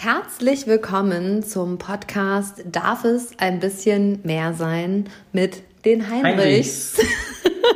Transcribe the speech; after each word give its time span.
Herzlich 0.00 0.68
willkommen 0.68 1.42
zum 1.42 1.76
Podcast 1.78 2.62
Darf 2.66 3.02
es 3.02 3.32
ein 3.38 3.58
bisschen 3.58 4.20
mehr 4.22 4.54
sein 4.54 5.08
mit 5.32 5.64
den 5.84 6.08
Heinrichs. 6.08 7.00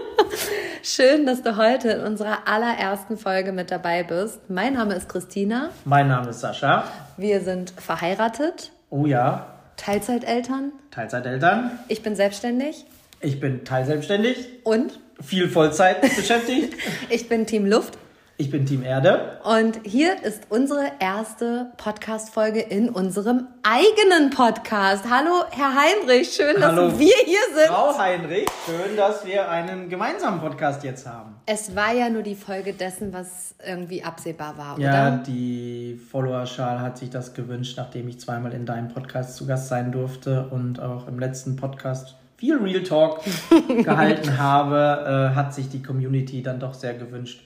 Schön, 0.85 1.27
dass 1.27 1.43
du 1.43 1.57
heute 1.57 1.89
in 1.89 2.01
unserer 2.03 2.47
allerersten 2.47 3.17
Folge 3.17 3.51
mit 3.51 3.73
dabei 3.73 4.05
bist. 4.05 4.39
Mein 4.49 4.75
Name 4.75 4.95
ist 4.95 5.09
Christina. 5.09 5.71
Mein 5.85 6.07
Name 6.07 6.31
ist 6.31 6.39
Sascha. 6.39 6.85
Wir 7.17 7.41
sind 7.41 7.73
verheiratet. 7.77 8.71
Oh 8.89 9.05
ja. 9.07 9.55
Teilzeiteltern. 9.77 10.71
Teilzeiteltern. 10.93 11.73
Ich 11.89 12.05
bin 12.05 12.15
selbstständig. 12.15 12.85
Ich 13.21 13.41
bin 13.41 13.65
teilselbständig. 13.65 14.61
Und? 14.63 15.01
Viel 15.21 15.49
Vollzeit 15.49 16.01
beschäftigt. 16.03 16.75
ich 17.09 17.29
bin 17.29 17.47
Team 17.47 17.67
Luft. 17.67 17.99
Ich 18.43 18.51
bin 18.51 18.67
Team 18.67 18.83
Erde. 18.83 19.39
Und 19.45 19.79
hier 19.85 20.21
ist 20.25 20.49
unsere 20.49 20.91
erste 20.99 21.71
Podcast-Folge 21.77 22.59
in 22.59 22.89
unserem 22.89 23.47
eigenen 23.63 24.31
Podcast. 24.31 25.05
Hallo, 25.09 25.45
Herr 25.53 25.73
Heinrich, 25.77 26.33
schön, 26.33 26.61
Hallo, 26.61 26.89
dass 26.89 26.99
wir 26.99 27.15
hier 27.25 27.39
sind. 27.55 27.69
Frau 27.69 27.97
Heinrich, 27.97 28.49
schön, 28.67 28.97
dass 28.97 29.25
wir 29.25 29.49
einen 29.49 29.89
gemeinsamen 29.89 30.41
Podcast 30.41 30.83
jetzt 30.83 31.07
haben. 31.07 31.37
Es 31.47 31.77
war 31.77 31.95
ja 31.95 32.11
nur 32.11 32.23
die 32.23 32.35
Folge 32.35 32.73
dessen, 32.73 33.13
was 33.13 33.55
irgendwie 33.65 34.03
absehbar 34.03 34.59
war, 34.59 34.77
ja, 34.81 34.89
oder? 34.89 34.99
Ja, 34.99 35.11
die 35.19 36.01
Followerschal 36.11 36.81
hat 36.81 36.99
sich 36.99 37.11
das 37.11 37.35
gewünscht, 37.35 37.75
nachdem 37.77 38.09
ich 38.09 38.19
zweimal 38.19 38.53
in 38.55 38.67
deinem 38.67 38.89
Podcast 38.89 39.37
zu 39.37 39.47
Gast 39.47 39.69
sein 39.69 39.93
durfte 39.93 40.49
und 40.51 40.83
auch 40.83 41.07
im 41.07 41.21
letzten 41.21 41.55
Podcast 41.55 42.17
viel 42.39 42.57
Real 42.57 42.83
Talk 42.83 43.21
gehalten 43.85 44.37
habe, 44.37 45.31
äh, 45.31 45.37
hat 45.37 45.55
sich 45.55 45.69
die 45.69 45.81
Community 45.81 46.43
dann 46.43 46.59
doch 46.59 46.75
sehr 46.75 46.95
gewünscht 46.95 47.45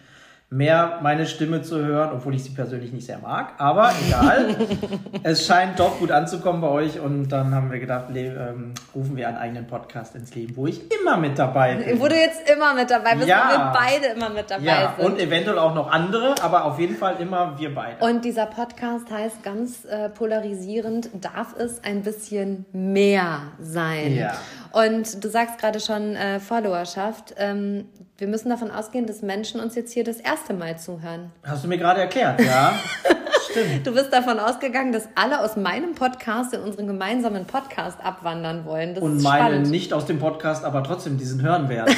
mehr 0.48 1.00
meine 1.02 1.26
Stimme 1.26 1.62
zu 1.62 1.84
hören, 1.84 2.10
obwohl 2.14 2.34
ich 2.36 2.44
sie 2.44 2.50
persönlich 2.50 2.92
nicht 2.92 3.04
sehr 3.04 3.18
mag. 3.18 3.54
Aber 3.58 3.90
egal. 4.06 4.54
es 5.24 5.44
scheint 5.44 5.80
doch 5.80 5.98
gut 5.98 6.12
anzukommen 6.12 6.60
bei 6.60 6.68
euch 6.68 7.00
und 7.00 7.28
dann 7.28 7.52
haben 7.52 7.72
wir 7.72 7.80
gedacht, 7.80 8.06
ähm, 8.14 8.72
rufen 8.94 9.16
wir 9.16 9.26
einen 9.26 9.38
eigenen 9.38 9.66
Podcast 9.66 10.14
ins 10.14 10.34
Leben, 10.36 10.56
wo 10.56 10.68
ich 10.68 10.82
immer 11.00 11.16
mit 11.16 11.36
dabei 11.36 11.74
bin. 11.74 12.00
Wo 12.00 12.06
du 12.06 12.14
jetzt 12.14 12.48
immer 12.48 12.74
mit 12.74 12.90
dabei 12.90 13.16
bist, 13.16 13.26
ja. 13.26 13.48
wo 13.48 13.58
wir 13.58 13.72
beide 13.74 14.06
immer 14.14 14.30
mit 14.30 14.48
dabei 14.48 14.64
ja. 14.64 14.94
sind. 14.96 15.04
Und 15.04 15.18
eventuell 15.18 15.58
auch 15.58 15.74
noch 15.74 15.90
andere, 15.90 16.36
aber 16.40 16.64
auf 16.64 16.78
jeden 16.78 16.96
Fall 16.96 17.16
immer 17.18 17.58
wir 17.58 17.74
beide. 17.74 18.04
Und 18.04 18.24
dieser 18.24 18.46
Podcast 18.46 19.10
heißt 19.10 19.42
ganz 19.42 19.84
äh, 19.84 20.10
polarisierend, 20.10 21.10
darf 21.20 21.56
es 21.58 21.82
ein 21.82 22.02
bisschen 22.02 22.66
mehr 22.72 23.40
sein. 23.58 24.14
Ja. 24.14 24.34
Und 24.70 25.24
du 25.24 25.28
sagst 25.28 25.58
gerade 25.58 25.80
schon 25.80 26.14
äh, 26.14 26.38
Followerschaft. 26.38 27.34
Ähm, 27.38 27.86
wir 28.18 28.28
müssen 28.28 28.48
davon 28.48 28.70
ausgehen, 28.70 29.06
dass 29.06 29.20
Menschen 29.20 29.60
uns 29.60 29.74
jetzt 29.74 29.92
hier 29.92 30.02
das 30.02 30.18
erste 30.20 30.54
Mal 30.54 30.78
zuhören. 30.78 31.32
Hast 31.42 31.64
du 31.64 31.68
mir 31.68 31.76
gerade 31.76 32.00
erklärt, 32.00 32.40
ja? 32.40 32.78
Stimmt. 33.50 33.86
Du 33.86 33.92
bist 33.92 34.10
davon 34.10 34.38
ausgegangen, 34.38 34.92
dass 34.92 35.06
alle 35.14 35.40
aus 35.40 35.56
meinem 35.56 35.94
Podcast 35.94 36.54
in 36.54 36.60
unseren 36.60 36.86
gemeinsamen 36.86 37.44
Podcast 37.44 37.98
abwandern 38.02 38.64
wollen. 38.64 38.94
Das 38.94 39.04
Und 39.04 39.22
meine 39.22 39.48
spannend. 39.48 39.70
nicht 39.70 39.92
aus 39.92 40.06
dem 40.06 40.18
Podcast, 40.18 40.64
aber 40.64 40.82
trotzdem 40.82 41.18
diesen 41.18 41.42
hören 41.42 41.68
werden. 41.68 41.94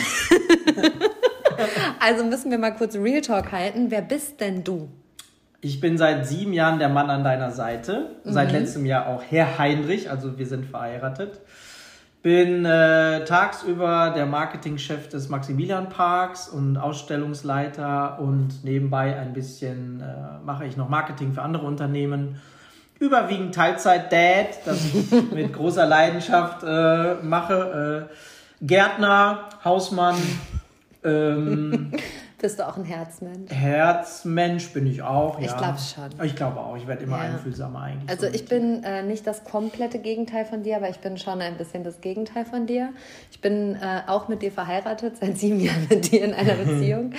also 2.01 2.25
müssen 2.25 2.51
wir 2.51 2.59
mal 2.59 2.73
kurz 2.73 2.97
Real 2.97 3.21
Talk 3.21 3.53
halten. 3.53 3.93
Wer 3.93 4.03
bist 4.03 4.41
denn 4.41 4.65
du? 4.65 4.89
Ich 5.61 5.81
bin 5.81 5.99
seit 5.99 6.27
sieben 6.27 6.53
Jahren 6.53 6.81
der 6.81 6.89
Mann 6.89 7.11
an 7.11 7.23
deiner 7.23 7.53
Seite. 7.53 8.17
Mhm. 8.25 8.33
Seit 8.33 8.51
letztem 8.51 8.87
Jahr 8.87 9.07
auch 9.07 9.23
Herr 9.23 9.59
Heinrich, 9.59 10.11
also 10.11 10.37
wir 10.37 10.47
sind 10.47 10.67
verheiratet. 10.67 11.41
Bin 12.29 12.67
äh, 12.67 13.25
tagsüber 13.25 14.13
der 14.15 14.27
Marketingchef 14.27 15.09
des 15.09 15.31
Maximilian 15.31 15.89
Parks 15.89 16.47
und 16.47 16.77
Ausstellungsleiter 16.77 18.19
und 18.21 18.63
nebenbei 18.65 19.19
ein 19.19 19.33
bisschen 19.33 20.03
äh, 20.03 20.45
mache 20.45 20.67
ich 20.67 20.77
noch 20.77 20.91
Marketing 20.91 21.33
für 21.33 21.41
andere 21.41 21.65
Unternehmen. 21.65 22.39
Überwiegend 22.99 23.55
Teilzeit-Dad, 23.55 24.59
das 24.67 24.85
ich 24.93 25.11
mit 25.33 25.55
großer 25.55 25.87
Leidenschaft 25.87 26.65
äh, 26.65 27.15
mache. 27.23 28.09
Äh, 28.11 28.67
Gärtner, 28.67 29.49
Hausmann. 29.65 30.17
Ähm, 31.03 31.93
Bist 32.41 32.61
du 32.61 32.69
auch 32.69 32.77
ein 32.77 32.85
Herzmensch? 32.85 33.51
Herzmensch 33.51 34.73
bin 34.73 34.87
ich 34.87 35.03
auch, 35.03 35.41
ja. 35.41 35.47
Ich 35.47 35.57
glaube 35.57 35.79
schon. 35.79 36.25
Ich 36.25 36.37
glaube 36.37 36.61
auch. 36.61 36.77
Ich 36.77 36.87
werde 36.87 37.03
immer 37.03 37.17
ja. 37.17 37.33
einfühlsamer 37.33 37.81
eigentlich. 37.81 38.09
Also 38.09 38.29
so 38.29 38.33
ich 38.33 38.45
bin 38.45 38.85
äh, 38.85 39.03
nicht 39.03 39.27
das 39.27 39.43
komplette 39.43 39.99
Gegenteil 39.99 40.45
von 40.45 40.63
dir, 40.63 40.77
aber 40.77 40.89
ich 40.89 41.01
bin 41.01 41.19
schon 41.19 41.41
ein 41.41 41.57
bisschen 41.57 41.83
das 41.83 42.01
Gegenteil 42.01 42.45
von 42.45 42.67
dir. 42.67 42.91
Ich 43.33 43.41
bin 43.41 43.75
äh, 43.75 44.03
auch 44.07 44.29
mit 44.29 44.43
dir 44.43 44.53
verheiratet, 44.53 45.17
seit 45.17 45.37
sieben 45.37 45.59
Jahren 45.65 45.89
mit 45.91 46.13
dir 46.13 46.25
in 46.25 46.33
einer 46.33 46.55
Beziehung. 46.65 47.13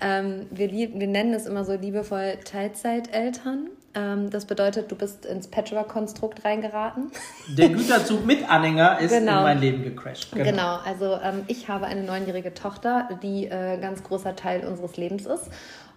Ähm, 0.00 0.46
wir, 0.50 0.70
wir 0.70 1.06
nennen 1.06 1.34
es 1.34 1.46
immer 1.46 1.64
so 1.64 1.74
liebevoll 1.74 2.38
Teilzeiteltern. 2.44 3.68
Ähm, 3.94 4.30
das 4.30 4.44
bedeutet, 4.44 4.90
du 4.90 4.96
bist 4.96 5.24
ins 5.24 5.48
Patchwork-Konstrukt 5.48 6.44
reingeraten. 6.44 7.10
Der 7.48 7.70
Güterzug 7.70 8.26
mit 8.26 8.48
Anhänger 8.48 8.98
ist 9.00 9.10
genau. 9.10 9.38
in 9.38 9.42
mein 9.42 9.60
Leben 9.60 9.82
gecrashed. 9.82 10.32
Genau, 10.32 10.44
genau. 10.44 10.76
also 10.84 11.18
ähm, 11.22 11.44
ich 11.48 11.68
habe 11.68 11.86
eine 11.86 12.02
neunjährige 12.02 12.52
Tochter, 12.52 13.08
die 13.22 13.46
äh, 13.46 13.78
ganz 13.78 14.02
großer 14.02 14.36
Teil 14.36 14.66
unseres 14.66 14.96
Lebens 14.96 15.26
ist 15.26 15.50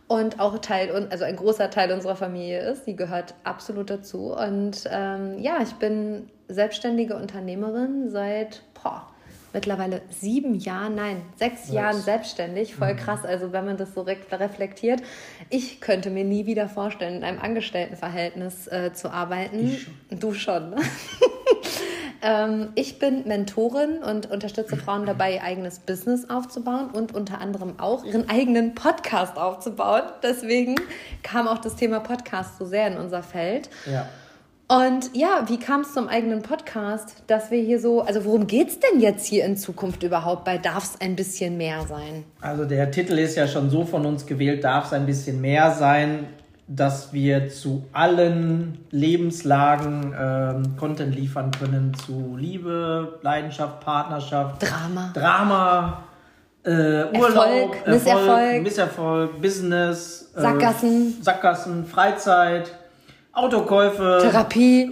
und 0.10 0.40
auch 0.40 0.58
Teil, 0.58 1.08
also 1.12 1.24
ein 1.24 1.36
großer 1.36 1.70
Teil 1.70 1.92
unserer 1.92 2.16
Familie 2.16 2.62
ist. 2.62 2.88
Die 2.88 2.96
gehört 2.96 3.36
absolut 3.44 3.90
dazu. 3.92 4.34
Und 4.34 4.84
ähm, 4.90 5.38
ja, 5.38 5.60
ich 5.62 5.74
bin 5.74 6.30
selbstständige 6.48 7.16
Unternehmerin 7.16 8.10
seit, 8.10 8.64
boah, 8.74 9.08
mittlerweile 9.54 10.02
sieben 10.10 10.56
Jahren, 10.56 10.96
nein, 10.96 11.22
sechs 11.38 11.68
Was? 11.68 11.74
Jahren 11.74 12.02
selbstständig. 12.02 12.76
Voll 12.76 12.94
mhm. 12.94 12.98
krass, 12.98 13.26
also 13.26 13.52
wenn 13.52 13.66
man 13.66 13.78
das 13.78 13.94
so 13.94 14.02
reflektiert. 14.02 15.02
Ich 15.50 15.82
könnte 15.82 16.10
mir 16.10 16.24
nie 16.24 16.46
wieder 16.46 16.70
vorstellen, 16.70 17.18
in 17.18 17.24
einem 17.24 17.40
Angestelltenverhältnis 17.40 18.68
äh, 18.68 18.94
zu 18.94 19.12
arbeiten. 19.12 19.72
Schon. 19.72 20.20
Du 20.20 20.34
schon. 20.34 20.70
Ne? 20.72 20.78
ähm, 22.22 22.70
ich 22.76 23.00
bin 23.00 23.28
Mentorin 23.28 23.98
und 24.04 24.30
unterstütze 24.30 24.78
Frauen 24.78 25.06
dabei, 25.06 25.36
ihr 25.36 25.44
eigenes 25.44 25.80
Business 25.80 26.30
aufzubauen 26.30 26.90
und 26.92 27.14
unter 27.14 27.40
anderem 27.40 27.80
auch 27.80 28.04
ihren 28.04 28.30
eigenen 28.30 28.76
Podcast 28.76 29.38
aufzubauen. 29.38 30.04
Deswegen 30.24 30.76
kam 31.24 31.48
auch 31.48 31.60
das 31.60 31.76
Thema 31.76 32.00
Podcast 32.00 32.58
so 32.58 32.66
sehr 32.66 32.88
in 32.88 32.98
unser 32.98 33.24
Feld. 33.24 33.70
Ja. 33.86 34.08
Und 34.72 35.16
ja, 35.16 35.46
wie 35.48 35.58
kam 35.58 35.82
es 35.82 35.96
zum 35.96 36.08
eigenen 36.08 36.44
Podcast, 36.44 37.24
dass 37.26 37.50
wir 37.50 37.60
hier 37.60 37.80
so, 37.80 38.02
also 38.02 38.24
worum 38.24 38.46
geht 38.46 38.68
es 38.70 38.80
denn 38.80 39.00
jetzt 39.00 39.26
hier 39.26 39.44
in 39.44 39.58
Zukunft 39.58 40.04
überhaupt 40.04 40.46
bei 40.46 40.60
Darf 40.60 40.84
es 40.84 41.02
ein 41.02 41.16
bisschen 41.16 41.58
mehr 41.58 41.88
sein? 41.88 42.24
Also 42.40 42.66
der 42.66 42.92
Titel 42.92 43.18
ist 43.18 43.36
ja 43.36 43.48
schon 43.48 43.72
so 43.72 43.84
von 43.84 44.06
uns 44.06 44.28
gewählt, 44.28 44.64
Darf 44.64 44.86
es 44.86 44.94
ein 44.94 45.08
bisschen 45.08 45.42
mehr 45.42 45.72
sein, 45.72 46.28
dass 46.68 47.12
wir 47.14 47.50
zu 47.50 47.88
allen 47.94 48.86
Lebenslagen 48.92 50.14
ähm, 50.16 50.78
Content 50.78 51.16
liefern 51.16 51.50
können, 51.60 51.96
zu 52.06 52.38
Liebe, 52.38 53.18
Leidenschaft, 53.24 53.80
Partnerschaft, 53.80 54.62
Drama, 54.62 55.12
Drama, 55.16 56.04
äh, 56.64 57.06
Urlaub, 57.18 57.74
Erfolg, 57.76 57.88
Misserfolg, 57.88 58.62
Misserfolg, 58.62 59.42
Business, 59.42 60.32
äh, 60.36 60.42
Sackgassen, 60.42 61.18
Sackgassen, 61.24 61.86
Freizeit. 61.88 62.79
Autokäufe. 63.34 64.20
Therapie. 64.22 64.92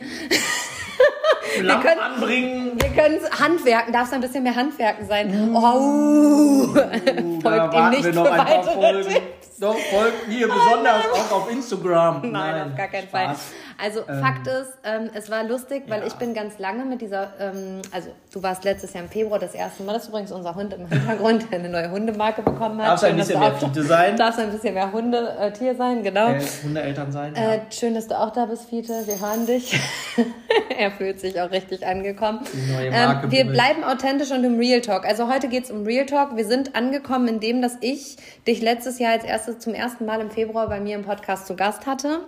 Lampen 1.62 1.84
wir 1.84 1.92
können, 1.92 2.00
anbringen. 2.00 2.72
Wir 2.80 2.90
können 2.90 3.20
handwerken. 3.40 3.94
Darf 3.94 4.08
es 4.08 4.14
ein 4.14 4.22
bisschen 4.22 4.44
mehr 4.44 4.56
handwerken 4.56 5.08
sein? 5.08 5.52
Uh, 5.54 5.58
oh. 5.58 6.68
Folgt 7.42 7.74
ihm 7.74 7.90
nicht 7.90 8.04
wir 8.04 8.14
noch 8.14 8.32
ein 8.32 8.46
paar 8.46 8.64
Folgen. 8.64 9.10
Tipps. 9.10 9.58
Doch, 9.60 9.76
folgt 9.76 10.28
mir 10.28 10.48
besonders 10.48 11.04
oh 11.12 11.18
auch 11.18 11.32
auf 11.38 11.52
Instagram. 11.52 12.22
Nein, 12.22 12.32
nein 12.32 12.72
auf 12.72 12.78
gar 12.78 12.88
keinen 12.90 13.08
Spaß. 13.08 13.12
Fall. 13.12 13.36
Also 13.78 14.00
ähm, 14.08 14.20
Fakt 14.22 14.48
ist, 14.48 14.74
ähm, 14.84 15.10
es 15.14 15.30
war 15.30 15.44
lustig, 15.44 15.84
weil 15.88 16.02
ja. 16.02 16.08
ich 16.08 16.14
bin 16.14 16.34
ganz 16.34 16.58
lange 16.58 16.84
mit 16.86 17.02
dieser, 17.02 17.30
ähm, 17.40 17.82
also 17.92 18.10
du 18.34 18.42
warst 18.42 18.64
letztes 18.64 18.94
Jahr 18.94 19.04
im 19.04 19.10
Februar 19.10 19.40
das 19.40 19.54
erste 19.54 19.84
Mal, 19.84 19.94
das 19.94 20.04
ist 20.04 20.10
übrigens 20.10 20.32
unser 20.32 20.56
Hund 20.56 20.74
im 20.74 20.88
Hintergrund, 20.88 21.52
der 21.52 21.60
eine 21.60 21.70
neue 21.70 21.92
Hundemarke 21.92 22.42
bekommen 22.42 22.82
hat. 22.82 22.90
Darf 22.90 23.04
ein 23.12 23.16
bisschen 23.16 23.40
mehr 23.40 23.54
Fiete 23.54 23.84
sein. 23.84 24.18
Darf 24.18 24.38
ein 24.40 24.52
bisschen 24.52 24.74
mehr 24.74 24.92
Hundetier 24.92 25.72
äh, 25.72 25.76
sein, 25.76 26.02
genau. 26.02 26.30
Äh, 26.30 26.42
Hundeeltern 26.64 27.12
sein, 27.12 27.34
ja. 27.36 27.54
äh, 27.54 27.60
Schön, 27.70 27.94
dass 27.94 28.08
du 28.08 28.20
auch 28.20 28.32
da 28.32 28.46
bist, 28.46 28.68
Fiete, 28.70 28.94
wir 29.06 29.20
hören 29.20 29.46
dich. 29.46 29.80
er 30.78 30.92
fühlt 30.92 31.20
sich 31.20 31.40
auch 31.40 31.52
richtig 31.52 31.86
angekommen. 31.86 32.40
Die 32.54 32.72
neue 32.72 32.92
Marke 32.92 33.26
ähm, 33.26 33.32
wir 33.32 33.46
bleiben 33.46 33.84
authentisch 33.84 34.32
und 34.32 34.44
im 34.44 34.58
Real 34.58 34.82
Talk. 34.82 35.06
Also 35.06 35.32
heute 35.32 35.50
geht 35.50 35.66
es 35.66 35.72
um 35.72 35.84
Real 35.84 36.06
Talk. 36.06 36.36
Wir 36.36 36.46
sind 36.46 36.76
angekommen 36.76 37.28
in 37.28 37.40
dem, 37.40 37.62
dass 37.62 37.78
ich 37.82 38.18
dich 38.48 38.62
letztes 38.62 38.98
Jahr 38.98 39.12
als 39.12 39.24
erstes 39.24 39.60
zum 39.60 39.76
ersten 39.76 40.06
Mal 40.06 40.20
im 40.22 40.32
Februar 40.32 40.68
bei 40.68 40.80
mir 40.80 40.96
im 40.96 41.04
Podcast 41.04 41.46
zu 41.46 41.56
Gast 41.56 41.86
hatte. 41.86 42.22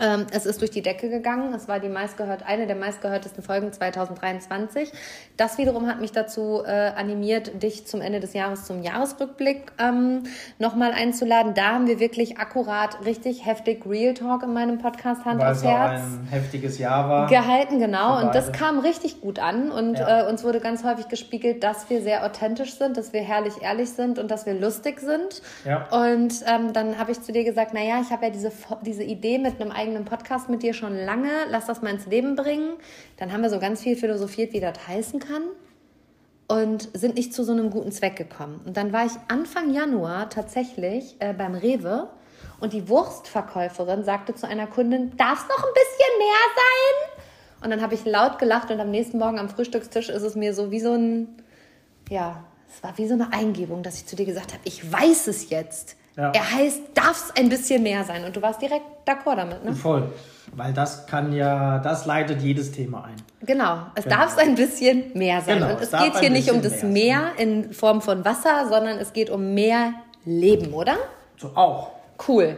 Ähm, 0.00 0.26
es 0.32 0.46
ist 0.46 0.60
durch 0.62 0.70
die 0.70 0.80
Decke 0.80 1.10
gegangen. 1.10 1.52
Es 1.52 1.68
war 1.68 1.78
die 1.78 1.90
meistgehört, 1.90 2.44
eine 2.46 2.66
der 2.66 2.76
meistgehörtesten 2.76 3.42
Folgen 3.42 3.72
2023. 3.72 4.90
Das 5.36 5.58
wiederum 5.58 5.86
hat 5.86 6.00
mich 6.00 6.12
dazu 6.12 6.62
äh, 6.64 6.70
animiert, 6.96 7.62
dich 7.62 7.86
zum 7.86 8.00
Ende 8.00 8.18
des 8.18 8.32
Jahres 8.32 8.64
zum 8.64 8.82
Jahresrückblick 8.82 9.72
ähm, 9.78 10.22
nochmal 10.58 10.92
einzuladen. 10.92 11.52
Da 11.52 11.74
haben 11.74 11.86
wir 11.86 12.00
wirklich 12.00 12.38
akkurat 12.38 13.04
richtig 13.04 13.44
heftig 13.44 13.84
Real 13.84 14.14
Talk 14.14 14.44
in 14.44 14.54
meinem 14.54 14.78
Podcast 14.78 15.26
Hand 15.26 15.40
Weil 15.40 15.52
aufs 15.52 15.62
Herz. 15.62 16.00
ein 16.00 16.26
heftiges 16.30 16.78
Jahr 16.78 17.10
war. 17.10 17.28
Gehalten, 17.28 17.78
genau. 17.78 18.18
Und 18.18 18.34
das 18.34 18.50
kam 18.52 18.78
richtig 18.78 19.20
gut 19.20 19.38
an. 19.38 19.70
Und 19.70 19.98
ja. 19.98 20.22
äh, 20.22 20.30
uns 20.30 20.42
wurde 20.42 20.60
ganz 20.60 20.84
häufig 20.84 21.08
gespiegelt, 21.08 21.62
dass 21.62 21.90
wir 21.90 22.00
sehr 22.00 22.24
authentisch 22.24 22.78
sind, 22.78 22.96
dass 22.96 23.12
wir 23.12 23.20
herrlich 23.20 23.60
ehrlich 23.60 23.90
sind 23.90 24.18
und 24.18 24.30
dass 24.30 24.46
wir 24.46 24.54
lustig 24.54 25.00
sind. 25.00 25.42
Ja. 25.66 25.86
Und 25.90 26.32
ähm, 26.46 26.72
dann 26.72 26.96
habe 26.96 27.12
ich 27.12 27.20
zu 27.20 27.30
dir 27.30 27.44
gesagt, 27.44 27.74
naja, 27.74 28.00
ich 28.00 28.10
habe 28.10 28.24
ja 28.24 28.30
diese, 28.30 28.52
diese 28.80 29.02
Idee 29.02 29.36
mit 29.36 29.60
einem 29.60 29.70
eigenen 29.70 29.82
eigenen 29.92 30.04
Podcast 30.06 30.48
mit 30.48 30.62
dir 30.62 30.72
schon 30.72 30.96
lange, 30.96 31.30
lass 31.50 31.66
das 31.66 31.82
mal 31.82 31.90
ins 31.90 32.06
Leben 32.06 32.34
bringen. 32.34 32.74
Dann 33.18 33.32
haben 33.32 33.42
wir 33.42 33.50
so 33.50 33.58
ganz 33.58 33.82
viel 33.82 33.94
philosophiert, 33.94 34.52
wie 34.54 34.60
das 34.60 34.88
heißen 34.88 35.20
kann 35.20 35.42
und 36.48 36.88
sind 36.94 37.14
nicht 37.14 37.34
zu 37.34 37.44
so 37.44 37.52
einem 37.52 37.70
guten 37.70 37.92
Zweck 37.92 38.16
gekommen. 38.16 38.60
Und 38.64 38.76
dann 38.76 38.92
war 38.92 39.04
ich 39.04 39.12
Anfang 39.28 39.72
Januar 39.72 40.30
tatsächlich 40.30 41.16
äh, 41.18 41.34
beim 41.34 41.54
Rewe 41.54 42.08
und 42.58 42.72
die 42.72 42.88
Wurstverkäuferin 42.88 44.04
sagte 44.04 44.34
zu 44.34 44.48
einer 44.48 44.66
Kundin, 44.66 45.14
darf 45.16 45.42
es 45.42 45.48
noch 45.48 45.62
ein 45.62 45.74
bisschen 45.74 46.18
mehr 46.18 46.42
sein? 46.56 47.64
Und 47.64 47.70
dann 47.70 47.82
habe 47.82 47.94
ich 47.94 48.04
laut 48.04 48.38
gelacht 48.38 48.70
und 48.70 48.80
am 48.80 48.90
nächsten 48.90 49.18
Morgen 49.18 49.38
am 49.38 49.50
Frühstückstisch 49.50 50.08
ist 50.08 50.22
es 50.22 50.34
mir 50.34 50.54
so 50.54 50.70
wie 50.70 50.80
so 50.80 50.94
ein, 50.94 51.28
ja, 52.08 52.44
es 52.74 52.82
war 52.82 52.96
wie 52.96 53.06
so 53.06 53.14
eine 53.14 53.32
Eingebung, 53.32 53.82
dass 53.82 53.96
ich 53.96 54.06
zu 54.06 54.16
dir 54.16 54.24
gesagt 54.24 54.52
habe, 54.52 54.62
ich 54.64 54.90
weiß 54.90 55.26
es 55.26 55.50
jetzt. 55.50 55.96
Ja. 56.16 56.30
Er 56.30 56.50
heißt, 56.52 56.80
darf 56.94 57.30
es 57.30 57.36
ein 57.40 57.48
bisschen 57.48 57.82
mehr 57.82 58.04
sein. 58.04 58.24
Und 58.24 58.36
du 58.36 58.42
warst 58.42 58.60
direkt 58.60 58.84
d'accord 59.06 59.36
damit, 59.36 59.64
ne? 59.64 59.72
Voll. 59.72 60.12
Weil 60.54 60.74
das 60.74 61.06
kann 61.06 61.32
ja, 61.32 61.78
das 61.78 62.04
leitet 62.04 62.42
jedes 62.42 62.72
Thema 62.72 63.04
ein. 63.04 63.16
Genau, 63.40 63.86
es 63.94 64.04
genau. 64.04 64.16
darf 64.16 64.36
ein 64.36 64.54
bisschen 64.54 65.04
mehr 65.14 65.40
sein. 65.40 65.58
Genau, 65.58 65.70
und 65.70 65.80
es, 65.80 65.92
es 65.92 66.02
geht 66.02 66.18
hier 66.18 66.30
nicht 66.30 66.50
um 66.50 66.60
das 66.60 66.82
Meer 66.82 67.32
in 67.38 67.72
Form 67.72 68.02
von 68.02 68.24
Wasser, 68.24 68.68
sondern 68.68 68.98
es 68.98 69.14
geht 69.14 69.30
um 69.30 69.54
mehr 69.54 69.94
Leben, 70.24 70.74
oder? 70.74 70.96
So 71.38 71.48
auch. 71.54 71.92
Cool. 72.28 72.56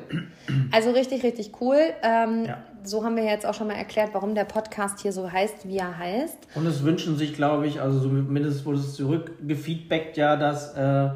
Also 0.73 0.91
richtig, 0.91 1.23
richtig 1.23 1.53
cool. 1.61 1.79
Ähm, 2.03 2.45
ja. 2.47 2.59
So 2.83 3.03
haben 3.03 3.17
wir 3.17 3.25
jetzt 3.25 3.47
auch 3.47 3.55
schon 3.55 3.69
mal 3.69 3.77
erklärt, 3.77 4.11
warum 4.13 4.35
der 4.35 4.45
Podcast 4.45 5.01
hier 5.01 5.13
so 5.13 5.31
heißt, 5.31 5.67
wie 5.67 5.79
er 5.79 5.97
heißt. 5.97 6.37
Und 6.55 6.67
es 6.67 6.83
wünschen 6.83 7.17
sich, 7.17 7.35
glaube 7.35 7.67
ich, 7.67 7.81
also 7.81 8.01
zumindest 8.01 8.67
wurde 8.67 8.79
es 8.79 8.95
zurückgefeedbackt, 8.95 10.19
ja, 10.19 10.37
dass 10.37 10.75
äh, 10.75 11.11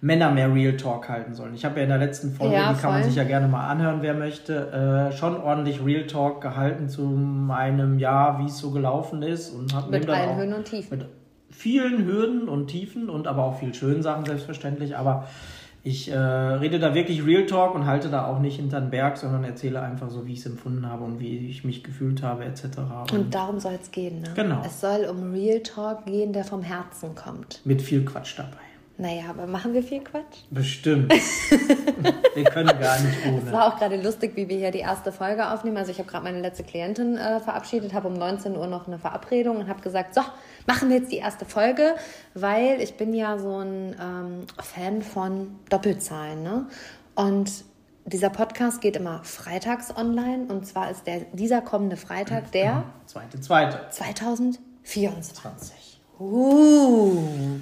Männer 0.00 0.30
mehr 0.30 0.52
Real 0.54 0.76
Talk 0.76 1.08
halten 1.08 1.34
sollen. 1.34 1.54
Ich 1.54 1.64
habe 1.64 1.78
ja 1.78 1.82
in 1.82 1.88
der 1.88 1.98
letzten 1.98 2.32
Folge, 2.32 2.54
ja, 2.54 2.72
die 2.72 2.80
kann 2.80 2.92
man 2.92 3.02
sich 3.02 3.16
ja 3.16 3.24
gerne 3.24 3.48
mal 3.48 3.68
anhören, 3.68 3.98
wer 4.00 4.14
möchte, 4.14 5.10
äh, 5.10 5.16
schon 5.16 5.36
ordentlich 5.40 5.84
Real 5.84 6.06
Talk 6.06 6.40
gehalten 6.40 6.88
zu 6.88 7.02
meinem 7.02 7.98
Jahr, 7.98 8.38
wie 8.38 8.46
es 8.46 8.58
so 8.58 8.70
gelaufen 8.70 9.22
ist. 9.22 9.50
Und 9.50 9.74
hab 9.74 9.90
mit 9.90 10.08
allen 10.08 10.36
Höhen 10.36 10.54
und 10.54 10.64
Tiefen. 10.66 10.98
Mit 10.98 11.08
vielen 11.50 12.04
Hürden 12.04 12.48
und 12.48 12.68
Tiefen 12.68 13.10
und 13.10 13.26
aber 13.26 13.42
auch 13.42 13.58
viel 13.58 13.74
schönen 13.74 14.02
Sachen 14.02 14.24
selbstverständlich. 14.24 14.96
Aber 14.96 15.26
ich 15.82 16.10
äh, 16.10 16.16
rede 16.16 16.78
da 16.78 16.94
wirklich 16.94 17.26
Real 17.26 17.46
Talk 17.46 17.74
und 17.74 17.86
halte 17.86 18.08
da 18.08 18.26
auch 18.26 18.38
nicht 18.38 18.56
hinter 18.56 18.80
den 18.80 18.90
Berg, 18.90 19.16
sondern 19.16 19.42
erzähle 19.42 19.80
einfach 19.80 20.10
so, 20.10 20.26
wie 20.26 20.34
ich 20.34 20.40
es 20.40 20.46
empfunden 20.46 20.86
habe 20.86 21.02
und 21.02 21.18
wie 21.18 21.48
ich 21.48 21.64
mich 21.64 21.82
gefühlt 21.82 22.22
habe, 22.22 22.44
etc. 22.44 22.64
Und, 23.10 23.12
und 23.12 23.34
darum 23.34 23.58
soll 23.58 23.78
es 23.80 23.90
gehen, 23.90 24.20
ne? 24.20 24.28
Genau. 24.36 24.62
Es 24.64 24.80
soll 24.80 25.06
um 25.10 25.32
Real 25.32 25.60
Talk 25.60 26.06
gehen, 26.06 26.32
der 26.32 26.44
vom 26.44 26.62
Herzen 26.62 27.16
kommt. 27.16 27.62
Mit 27.64 27.82
viel 27.82 28.04
Quatsch 28.04 28.38
dabei. 28.38 28.67
Naja, 29.00 29.26
aber 29.30 29.46
machen 29.46 29.74
wir 29.74 29.82
viel 29.84 30.00
Quatsch? 30.00 30.38
Bestimmt. 30.50 31.12
wir 32.34 32.44
können 32.44 32.76
gar 32.80 32.98
nicht 32.98 33.16
ohne. 33.28 33.42
Es 33.46 33.52
war 33.52 33.72
auch 33.72 33.78
gerade 33.78 33.94
lustig, 33.94 34.32
wie 34.34 34.48
wir 34.48 34.56
hier 34.56 34.72
die 34.72 34.80
erste 34.80 35.12
Folge 35.12 35.52
aufnehmen. 35.52 35.76
Also 35.76 35.92
ich 35.92 36.00
habe 36.00 36.10
gerade 36.10 36.24
meine 36.24 36.40
letzte 36.40 36.64
Klientin 36.64 37.16
äh, 37.16 37.38
verabschiedet, 37.38 37.94
habe 37.94 38.08
um 38.08 38.14
19 38.14 38.56
Uhr 38.56 38.66
noch 38.66 38.88
eine 38.88 38.98
Verabredung 38.98 39.58
und 39.58 39.68
habe 39.68 39.80
gesagt, 39.82 40.16
so, 40.16 40.22
machen 40.66 40.88
wir 40.88 40.96
jetzt 40.96 41.12
die 41.12 41.18
erste 41.18 41.44
Folge, 41.44 41.94
weil 42.34 42.80
ich 42.80 42.96
bin 42.96 43.14
ja 43.14 43.38
so 43.38 43.60
ein 43.60 43.94
ähm, 44.02 44.46
Fan 44.60 45.02
von 45.02 45.60
Doppelzahlen. 45.70 46.42
Ne? 46.42 46.66
Und 47.14 47.52
dieser 48.04 48.30
Podcast 48.30 48.80
geht 48.80 48.96
immer 48.96 49.22
freitags 49.22 49.96
online 49.96 50.46
und 50.48 50.66
zwar 50.66 50.90
ist 50.90 51.06
der, 51.06 51.20
dieser 51.32 51.60
kommende 51.60 51.96
Freitag 51.96 52.50
der... 52.50 52.82
Zweite, 53.06 53.40
zweite. 53.40 53.78
2024. 53.90 56.00
Uh. 56.18 57.60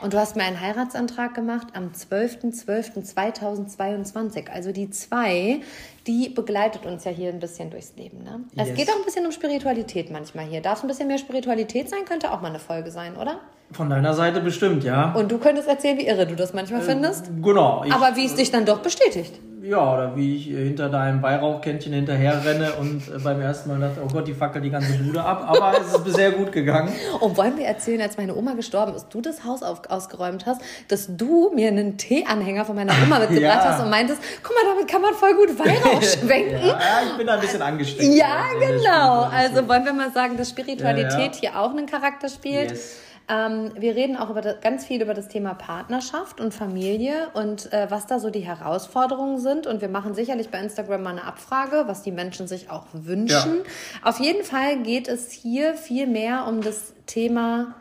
Und 0.00 0.12
du 0.12 0.18
hast 0.18 0.36
mir 0.36 0.44
einen 0.44 0.60
Heiratsantrag 0.60 1.34
gemacht 1.34 1.66
am 1.74 1.88
12.12.2022. 1.88 4.48
Also 4.50 4.70
die 4.72 4.90
zwei, 4.90 5.60
die 6.06 6.28
begleitet 6.28 6.86
uns 6.86 7.02
ja 7.04 7.10
hier 7.10 7.30
ein 7.30 7.40
bisschen 7.40 7.70
durchs 7.70 7.94
Leben. 7.96 8.22
Ne? 8.22 8.40
Yes. 8.54 8.68
Es 8.68 8.76
geht 8.76 8.90
auch 8.90 8.96
ein 8.96 9.04
bisschen 9.04 9.26
um 9.26 9.32
Spiritualität 9.32 10.10
manchmal 10.10 10.44
hier. 10.46 10.60
Darf 10.60 10.78
es 10.78 10.84
ein 10.84 10.88
bisschen 10.88 11.08
mehr 11.08 11.18
Spiritualität 11.18 11.90
sein? 11.90 12.04
Könnte 12.04 12.30
auch 12.32 12.40
mal 12.40 12.48
eine 12.48 12.60
Folge 12.60 12.90
sein, 12.90 13.16
oder? 13.16 13.40
Von 13.72 13.90
deiner 13.90 14.14
Seite 14.14 14.40
bestimmt, 14.40 14.84
ja. 14.84 15.12
Und 15.12 15.30
du 15.30 15.36
könntest 15.38 15.68
erzählen, 15.68 15.98
wie 15.98 16.06
irre 16.06 16.26
du 16.26 16.34
das 16.36 16.54
manchmal 16.54 16.80
äh, 16.80 16.84
findest? 16.84 17.26
Genau. 17.42 17.84
Ich, 17.84 17.92
Aber 17.92 18.16
wie 18.16 18.24
es 18.24 18.34
dich 18.34 18.50
dann 18.50 18.64
doch 18.64 18.78
bestätigt 18.78 19.38
ja, 19.62 19.94
oder 19.94 20.16
wie 20.16 20.36
ich 20.36 20.46
hinter 20.46 20.88
deinem 20.88 21.22
Weihrauchkännchen 21.22 21.92
hinterher 21.92 22.44
renne 22.44 22.74
und 22.74 23.08
äh, 23.08 23.18
beim 23.22 23.40
ersten 23.40 23.70
Mal 23.70 23.80
dachte, 23.80 24.00
oh 24.04 24.08
Gott, 24.12 24.28
die 24.28 24.34
fackelt 24.34 24.64
die 24.64 24.70
ganze 24.70 24.92
Bude 24.98 25.22
ab. 25.22 25.44
Aber 25.46 25.78
es 25.80 25.92
ist 25.92 26.04
bisher 26.04 26.30
gut 26.32 26.52
gegangen. 26.52 26.92
Und 27.20 27.36
wollen 27.36 27.56
wir 27.56 27.66
erzählen, 27.66 28.00
als 28.00 28.16
meine 28.16 28.34
Oma 28.36 28.54
gestorben 28.54 28.94
ist, 28.94 29.08
du 29.10 29.20
das 29.20 29.44
Haus 29.44 29.62
auf, 29.62 29.82
ausgeräumt 29.88 30.46
hast, 30.46 30.60
dass 30.88 31.08
du 31.16 31.50
mir 31.54 31.68
einen 31.68 31.96
Teeanhänger 31.96 32.64
von 32.64 32.76
meiner 32.76 32.92
Oma 33.02 33.18
mitgebracht 33.20 33.42
ja. 33.42 33.72
hast 33.72 33.82
und 33.82 33.90
meintest, 33.90 34.20
guck 34.42 34.54
mal, 34.54 34.72
damit 34.72 34.88
kann 34.88 35.02
man 35.02 35.14
voll 35.14 35.34
gut 35.34 35.58
Weihrauch 35.58 36.02
schwenken. 36.02 36.66
ja, 36.66 36.78
ich 37.10 37.16
bin 37.16 37.26
da 37.26 37.34
ein 37.34 37.40
bisschen 37.40 37.62
angesteckt. 37.62 38.14
Ja, 38.14 38.44
genau. 38.58 39.22
Also 39.22 39.66
wollen 39.68 39.84
wir 39.84 39.92
mal 39.92 40.12
sagen, 40.12 40.36
dass 40.36 40.50
Spiritualität 40.50 41.34
ja, 41.34 41.40
hier 41.40 41.58
auch 41.58 41.70
einen 41.70 41.86
Charakter 41.86 42.28
spielt. 42.28 42.70
Yes. 42.70 43.07
Ähm, 43.28 43.72
wir 43.78 43.94
reden 43.94 44.16
auch 44.16 44.30
über 44.30 44.40
das, 44.40 44.60
ganz 44.60 44.86
viel 44.86 45.02
über 45.02 45.14
das 45.14 45.28
Thema 45.28 45.54
Partnerschaft 45.54 46.40
und 46.40 46.54
Familie 46.54 47.28
und 47.34 47.72
äh, 47.72 47.90
was 47.90 48.06
da 48.06 48.18
so 48.18 48.30
die 48.30 48.40
Herausforderungen 48.40 49.38
sind. 49.38 49.66
Und 49.66 49.80
wir 49.80 49.88
machen 49.88 50.14
sicherlich 50.14 50.48
bei 50.48 50.58
Instagram 50.60 51.02
mal 51.02 51.10
eine 51.10 51.24
Abfrage, 51.24 51.84
was 51.86 52.02
die 52.02 52.12
Menschen 52.12 52.46
sich 52.46 52.70
auch 52.70 52.86
wünschen. 52.92 53.58
Ja. 53.58 54.08
Auf 54.08 54.20
jeden 54.20 54.44
Fall 54.44 54.82
geht 54.82 55.08
es 55.08 55.30
hier 55.30 55.74
viel 55.74 56.06
mehr 56.06 56.46
um 56.48 56.62
das 56.62 56.94
Thema 57.06 57.74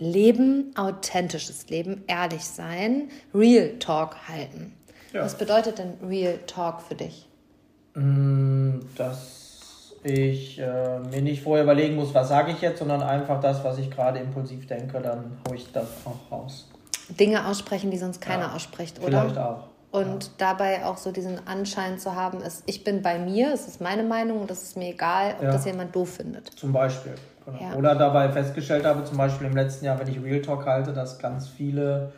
Leben, 0.00 0.72
authentisches 0.76 1.68
Leben, 1.68 2.02
ehrlich 2.06 2.44
sein, 2.44 3.10
Real 3.34 3.78
Talk 3.78 4.16
halten. 4.28 4.74
Ja. 5.12 5.22
Was 5.22 5.36
bedeutet 5.36 5.78
denn 5.78 5.94
Real 6.06 6.38
Talk 6.46 6.80
für 6.80 6.94
dich? 6.94 7.28
Mm, 7.94 8.80
das 8.96 9.39
ich 10.02 10.58
äh, 10.58 10.98
mir 11.10 11.20
nicht 11.20 11.42
vorher 11.42 11.64
überlegen 11.64 11.96
muss, 11.96 12.14
was 12.14 12.28
sage 12.28 12.52
ich 12.52 12.60
jetzt, 12.60 12.78
sondern 12.78 13.02
einfach 13.02 13.40
das, 13.40 13.62
was 13.64 13.78
ich 13.78 13.90
gerade 13.90 14.18
impulsiv 14.18 14.66
denke, 14.66 15.00
dann 15.00 15.38
haue 15.46 15.56
ich 15.56 15.70
das 15.72 15.86
auch 16.04 16.32
raus. 16.32 16.68
Dinge 17.08 17.46
aussprechen, 17.46 17.90
die 17.90 17.98
sonst 17.98 18.20
keiner 18.20 18.46
ja, 18.46 18.54
ausspricht, 18.54 19.00
oder? 19.00 19.22
Vielleicht 19.22 19.38
auch. 19.38 19.64
Und 19.90 20.24
ja. 20.24 20.30
dabei 20.38 20.84
auch 20.84 20.96
so 20.96 21.10
diesen 21.10 21.46
Anschein 21.48 21.98
zu 21.98 22.14
haben, 22.14 22.40
ist, 22.40 22.62
ich 22.66 22.84
bin 22.84 23.02
bei 23.02 23.18
mir, 23.18 23.52
es 23.52 23.66
ist 23.66 23.80
meine 23.80 24.04
Meinung 24.04 24.40
und 24.40 24.50
es 24.50 24.62
ist 24.62 24.76
mir 24.76 24.90
egal, 24.90 25.34
ob 25.38 25.44
ja. 25.44 25.52
das 25.52 25.64
jemand 25.64 25.94
doof 25.94 26.14
findet. 26.16 26.46
Zum 26.48 26.72
Beispiel. 26.72 27.14
Genau. 27.44 27.76
Oder 27.76 27.96
dabei 27.96 28.30
festgestellt 28.30 28.84
habe, 28.84 29.04
zum 29.04 29.16
Beispiel 29.16 29.48
im 29.48 29.56
letzten 29.56 29.86
Jahr, 29.86 29.98
wenn 29.98 30.06
ich 30.06 30.22
Real 30.22 30.40
Talk 30.40 30.66
halte, 30.66 30.92
dass 30.92 31.18
ganz 31.18 31.48
viele 31.48 32.12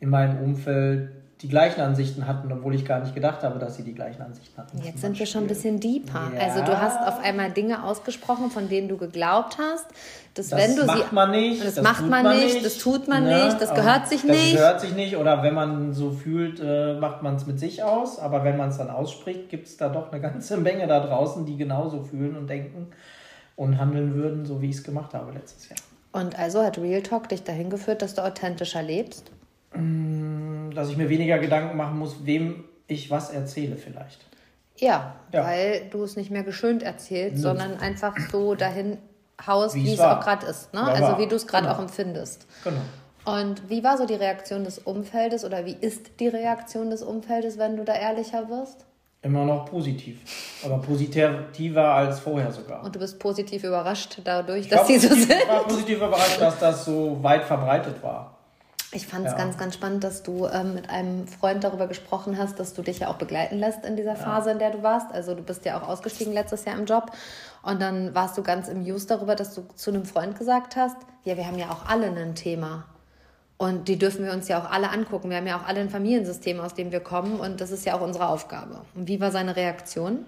in 0.00 0.08
meinem 0.08 0.42
Umfeld 0.42 1.10
die 1.42 1.48
gleichen 1.48 1.80
Ansichten 1.80 2.26
hatten, 2.26 2.52
obwohl 2.52 2.74
ich 2.74 2.84
gar 2.84 3.00
nicht 3.00 3.14
gedacht 3.14 3.42
habe, 3.42 3.58
dass 3.58 3.76
sie 3.76 3.82
die 3.82 3.94
gleichen 3.94 4.20
Ansichten 4.20 4.56
hatten. 4.58 4.78
Jetzt 4.82 5.00
sind 5.00 5.18
wir 5.18 5.24
schon 5.24 5.44
ein 5.44 5.48
bisschen 5.48 5.80
deeper. 5.80 6.30
Ja. 6.34 6.40
Also 6.40 6.62
du 6.62 6.78
hast 6.78 6.98
auf 7.06 7.22
einmal 7.22 7.50
Dinge 7.50 7.82
ausgesprochen, 7.82 8.50
von 8.50 8.68
denen 8.68 8.88
du 8.88 8.98
geglaubt 8.98 9.56
hast, 9.58 9.86
dass 10.34 10.48
das 10.48 10.60
wenn 10.60 10.76
du 10.76 10.84
macht 10.84 11.08
sie 11.08 11.14
man 11.14 11.30
nicht, 11.30 11.64
das, 11.64 11.74
das 11.76 11.84
macht 11.84 12.06
man 12.06 12.36
nicht, 12.36 12.54
nicht, 12.54 12.64
das 12.64 12.78
tut 12.78 13.08
man 13.08 13.24
ne? 13.24 13.46
nicht, 13.46 13.60
das 13.60 13.74
gehört 13.74 14.08
sich 14.08 14.20
das 14.20 14.30
nicht. 14.30 14.54
Das 14.54 14.60
gehört 14.60 14.80
sich 14.82 14.94
nicht 14.94 15.16
oder 15.16 15.42
wenn 15.42 15.54
man 15.54 15.94
so 15.94 16.10
fühlt, 16.10 16.60
äh, 16.60 16.94
macht 16.94 17.22
man 17.22 17.36
es 17.36 17.46
mit 17.46 17.58
sich 17.58 17.82
aus, 17.82 18.18
aber 18.18 18.44
wenn 18.44 18.58
man 18.58 18.68
es 18.68 18.76
dann 18.76 18.90
ausspricht, 18.90 19.48
gibt 19.48 19.66
es 19.66 19.78
da 19.78 19.88
doch 19.88 20.12
eine 20.12 20.20
ganze 20.20 20.58
Menge 20.58 20.86
da 20.86 21.00
draußen, 21.00 21.46
die 21.46 21.56
genauso 21.56 22.02
fühlen 22.02 22.36
und 22.36 22.48
denken 22.48 22.88
und 23.56 23.78
handeln 23.78 24.14
würden, 24.14 24.44
so 24.44 24.60
wie 24.60 24.68
ich 24.68 24.76
es 24.76 24.84
gemacht 24.84 25.14
habe 25.14 25.32
letztes 25.32 25.70
Jahr. 25.70 25.78
Und 26.12 26.38
also 26.38 26.62
hat 26.62 26.76
Real 26.76 27.02
Talk 27.02 27.28
dich 27.28 27.44
dahin 27.44 27.70
geführt, 27.70 28.02
dass 28.02 28.14
du 28.14 28.22
authentischer 28.22 28.82
lebst? 28.82 29.30
Mm, 29.74 30.70
dass 30.74 30.88
ich 30.88 30.96
mir 30.96 31.08
weniger 31.08 31.38
Gedanken 31.38 31.76
machen 31.76 31.98
muss, 31.98 32.24
wem 32.24 32.64
ich 32.86 33.10
was 33.10 33.30
erzähle 33.30 33.76
vielleicht. 33.76 34.20
Ja, 34.76 35.14
ja. 35.32 35.44
weil 35.44 35.82
du 35.90 36.02
es 36.02 36.16
nicht 36.16 36.30
mehr 36.30 36.42
geschönt 36.42 36.82
erzählst, 36.82 37.36
mhm. 37.36 37.42
sondern 37.42 37.76
einfach 37.78 38.16
so 38.30 38.54
dahin 38.54 38.98
haust, 39.46 39.74
wie, 39.74 39.92
es 39.92 40.00
auch 40.00 40.20
gerade 40.20 40.46
ist. 40.46 40.72
Ne? 40.72 40.82
also 40.82 41.18
wie 41.18 41.26
du 41.26 41.36
es 41.36 41.46
gerade 41.46 41.66
genau. 41.66 41.76
auch 41.76 41.80
empfindest. 41.80 42.46
Genau. 42.64 42.80
Und 43.24 43.68
wie 43.68 43.84
war 43.84 43.98
so 43.98 44.06
die 44.06 44.14
Reaktion 44.14 44.64
des 44.64 44.78
Umfeldes 44.78 45.44
oder 45.44 45.66
wie 45.66 45.76
ist 45.78 46.20
die 46.20 46.28
Reaktion 46.28 46.90
des 46.90 47.02
Umfeldes, 47.02 47.58
wenn 47.58 47.76
du 47.76 47.84
da 47.84 47.94
ehrlicher 47.94 48.48
wirst? 48.48 48.86
Immer 49.22 49.44
noch 49.44 49.66
positiv. 49.66 50.18
Aber 50.64 50.78
positiver 50.78 51.92
als 51.92 52.20
vorher 52.20 52.50
sogar. 52.50 52.82
Und 52.82 52.94
du 52.94 52.98
bist 52.98 53.18
positiv 53.18 53.64
überrascht 53.64 54.18
dadurch, 54.24 54.62
ich 54.62 54.68
dass 54.68 54.86
sie 54.86 54.98
so 54.98 55.08
sind? 55.08 55.30
Ich 55.30 55.48
war 55.48 55.64
positiv 55.64 55.98
überrascht, 55.98 56.40
dass 56.40 56.58
das 56.58 56.86
so 56.86 57.22
weit 57.22 57.44
verbreitet 57.44 58.02
war. 58.02 58.29
Ich 58.92 59.06
fand 59.06 59.24
es 59.24 59.32
ja. 59.32 59.38
ganz, 59.38 59.56
ganz 59.56 59.74
spannend, 59.74 60.02
dass 60.02 60.24
du 60.24 60.46
ähm, 60.46 60.74
mit 60.74 60.90
einem 60.90 61.28
Freund 61.28 61.62
darüber 61.62 61.86
gesprochen 61.86 62.36
hast, 62.36 62.58
dass 62.58 62.74
du 62.74 62.82
dich 62.82 62.98
ja 62.98 63.08
auch 63.08 63.16
begleiten 63.16 63.56
lässt 63.58 63.84
in 63.84 63.96
dieser 63.96 64.16
Phase, 64.16 64.48
ja. 64.48 64.52
in 64.54 64.58
der 64.58 64.70
du 64.72 64.82
warst. 64.82 65.12
Also 65.12 65.34
du 65.34 65.42
bist 65.42 65.64
ja 65.64 65.80
auch 65.80 65.88
ausgestiegen 65.88 66.32
letztes 66.32 66.64
Jahr 66.64 66.76
im 66.76 66.86
Job. 66.86 67.12
Und 67.62 67.80
dann 67.80 68.14
warst 68.16 68.36
du 68.36 68.42
ganz 68.42 68.68
im 68.68 68.82
Use 68.82 69.06
darüber, 69.06 69.36
dass 69.36 69.54
du 69.54 69.62
zu 69.76 69.90
einem 69.90 70.04
Freund 70.04 70.36
gesagt 70.36 70.74
hast, 70.74 70.96
ja, 71.22 71.36
wir 71.36 71.46
haben 71.46 71.58
ja 71.58 71.70
auch 71.70 71.86
alle 71.86 72.06
ein 72.06 72.34
Thema. 72.34 72.84
Und 73.58 73.86
die 73.88 73.98
dürfen 73.98 74.24
wir 74.24 74.32
uns 74.32 74.48
ja 74.48 74.60
auch 74.60 74.70
alle 74.70 74.90
angucken. 74.90 75.30
Wir 75.30 75.36
haben 75.36 75.46
ja 75.46 75.58
auch 75.60 75.66
alle 75.66 75.80
ein 75.80 75.90
Familiensystem, 75.90 76.58
aus 76.58 76.74
dem 76.74 76.90
wir 76.90 77.00
kommen. 77.00 77.38
Und 77.38 77.60
das 77.60 77.70
ist 77.70 77.86
ja 77.86 77.94
auch 77.94 78.00
unsere 78.00 78.28
Aufgabe. 78.28 78.80
Und 78.96 79.06
wie 79.06 79.20
war 79.20 79.30
seine 79.30 79.54
Reaktion? 79.54 80.24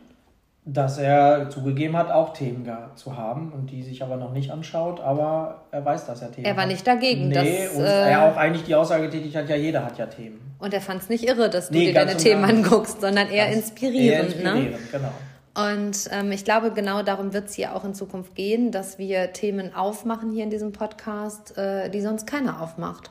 Dass 0.65 0.99
er 0.99 1.51
zugegeben 1.51 1.97
hat, 1.97 2.11
auch 2.11 2.35
Themen 2.35 2.69
zu 2.95 3.17
haben 3.17 3.53
und 3.53 3.71
die 3.71 3.83
sich 3.83 4.03
aber 4.03 4.17
noch 4.17 4.33
nicht 4.33 4.53
anschaut, 4.53 5.01
aber 5.01 5.63
er 5.73 5.85
weiß, 5.85 6.07
dass 6.07 6.23
er 6.23 6.31
Themen 6.31 6.47
hat. 6.47 6.53
Er 6.53 6.57
war 6.57 6.67
nicht 6.67 6.87
dagegen. 6.87 7.29
Nee, 7.29 7.65
dass, 7.67 7.75
und 7.75 7.85
äh, 7.85 8.11
er 8.11 8.31
auch 8.31 8.37
eigentlich 8.37 8.65
die 8.65 8.75
Aussage 8.75 9.11
tätig 9.11 9.37
hat, 9.37 9.49
ja, 9.49 9.57
jeder 9.57 9.85
hat 9.85 9.99
ja 9.99 10.07
Themen. 10.07 10.55
Und 10.61 10.73
er 10.73 10.81
fand 10.81 11.03
es 11.03 11.09
nicht 11.09 11.25
irre, 11.25 11.51
dass 11.51 11.69
du 11.69 11.75
nee, 11.75 11.87
dir 11.87 11.95
deine 11.95 12.17
Themen 12.17 12.45
anguckst, 12.45 13.01
sondern 13.01 13.29
eher 13.29 13.49
inspirierend. 13.49 14.37
Eher 14.37 14.55
inspirierend, 14.55 14.73
ne? 14.73 14.79
genau. 14.93 15.13
Und 15.55 16.09
ähm, 16.13 16.33
ich 16.33 16.45
glaube, 16.45 16.71
genau 16.71 17.03
darum 17.03 17.35
wird 17.35 17.49
es 17.49 17.55
hier 17.55 17.75
auch 17.75 17.85
in 17.85 17.95
Zukunft 17.95 18.37
gehen, 18.37 18.71
dass 18.71 18.99
wir 18.99 19.33
Themen 19.33 19.75
aufmachen 19.75 20.31
hier 20.31 20.45
in 20.45 20.51
diesem 20.51 20.73
Podcast, 20.73 21.59
äh, 21.59 21.91
die 21.91 22.01
sonst 22.01 22.27
keiner 22.27 22.63
aufmacht. 22.63 23.11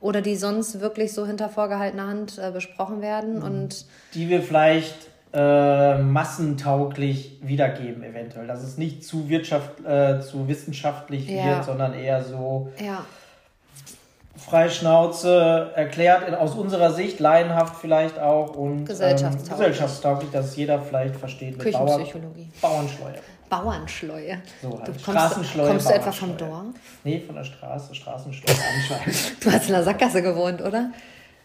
Oder 0.00 0.22
die 0.22 0.36
sonst 0.36 0.80
wirklich 0.80 1.12
so 1.12 1.26
hinter 1.26 1.48
vorgehaltener 1.48 2.06
Hand 2.06 2.38
äh, 2.38 2.50
besprochen 2.52 3.02
werden. 3.02 3.38
Mhm. 3.38 3.42
Und 3.42 3.86
die 4.14 4.28
wir 4.28 4.42
vielleicht 4.42 5.08
äh, 5.36 5.98
massentauglich 5.98 7.38
wiedergeben, 7.42 8.02
eventuell. 8.02 8.46
Dass 8.46 8.62
es 8.62 8.78
nicht 8.78 9.04
zu, 9.04 9.28
Wirtschaft, 9.28 9.84
äh, 9.84 10.20
zu 10.20 10.48
wissenschaftlich 10.48 11.28
ja. 11.28 11.44
wird, 11.44 11.64
sondern 11.64 11.92
eher 11.92 12.24
so. 12.24 12.72
Ja 12.82 13.04
Freischnauze 14.36 15.72
erklärt, 15.74 16.32
aus 16.34 16.54
unserer 16.54 16.92
Sicht, 16.92 17.18
laienhaft 17.20 17.76
vielleicht 17.80 18.18
auch 18.18 18.54
und 18.54 18.84
gesellschaftstauglich, 18.84 19.50
ähm, 19.50 19.58
gesellschaftstauglich 19.58 20.30
dass 20.30 20.56
jeder 20.56 20.80
vielleicht 20.80 21.16
versteht. 21.16 21.58
Küchenpsychologie. 21.58 22.48
Bauernschleue. 22.60 23.14
Bauernschleue. 23.48 24.38
So 24.62 24.78
halt. 24.78 24.88
Du 24.88 24.92
kommst, 25.04 25.54
kommst 25.56 25.88
du 25.88 25.94
etwa 25.94 26.12
vom 26.12 26.36
Dorf? 26.36 26.66
Nee, 27.02 27.20
von 27.20 27.34
der 27.34 27.44
Straße, 27.44 27.94
Straßenschleue 27.94 28.56
du 29.40 29.52
hast 29.52 29.66
in 29.66 29.72
der 29.72 29.82
Sackgasse 29.82 30.22
gewohnt, 30.22 30.60
oder? 30.62 30.90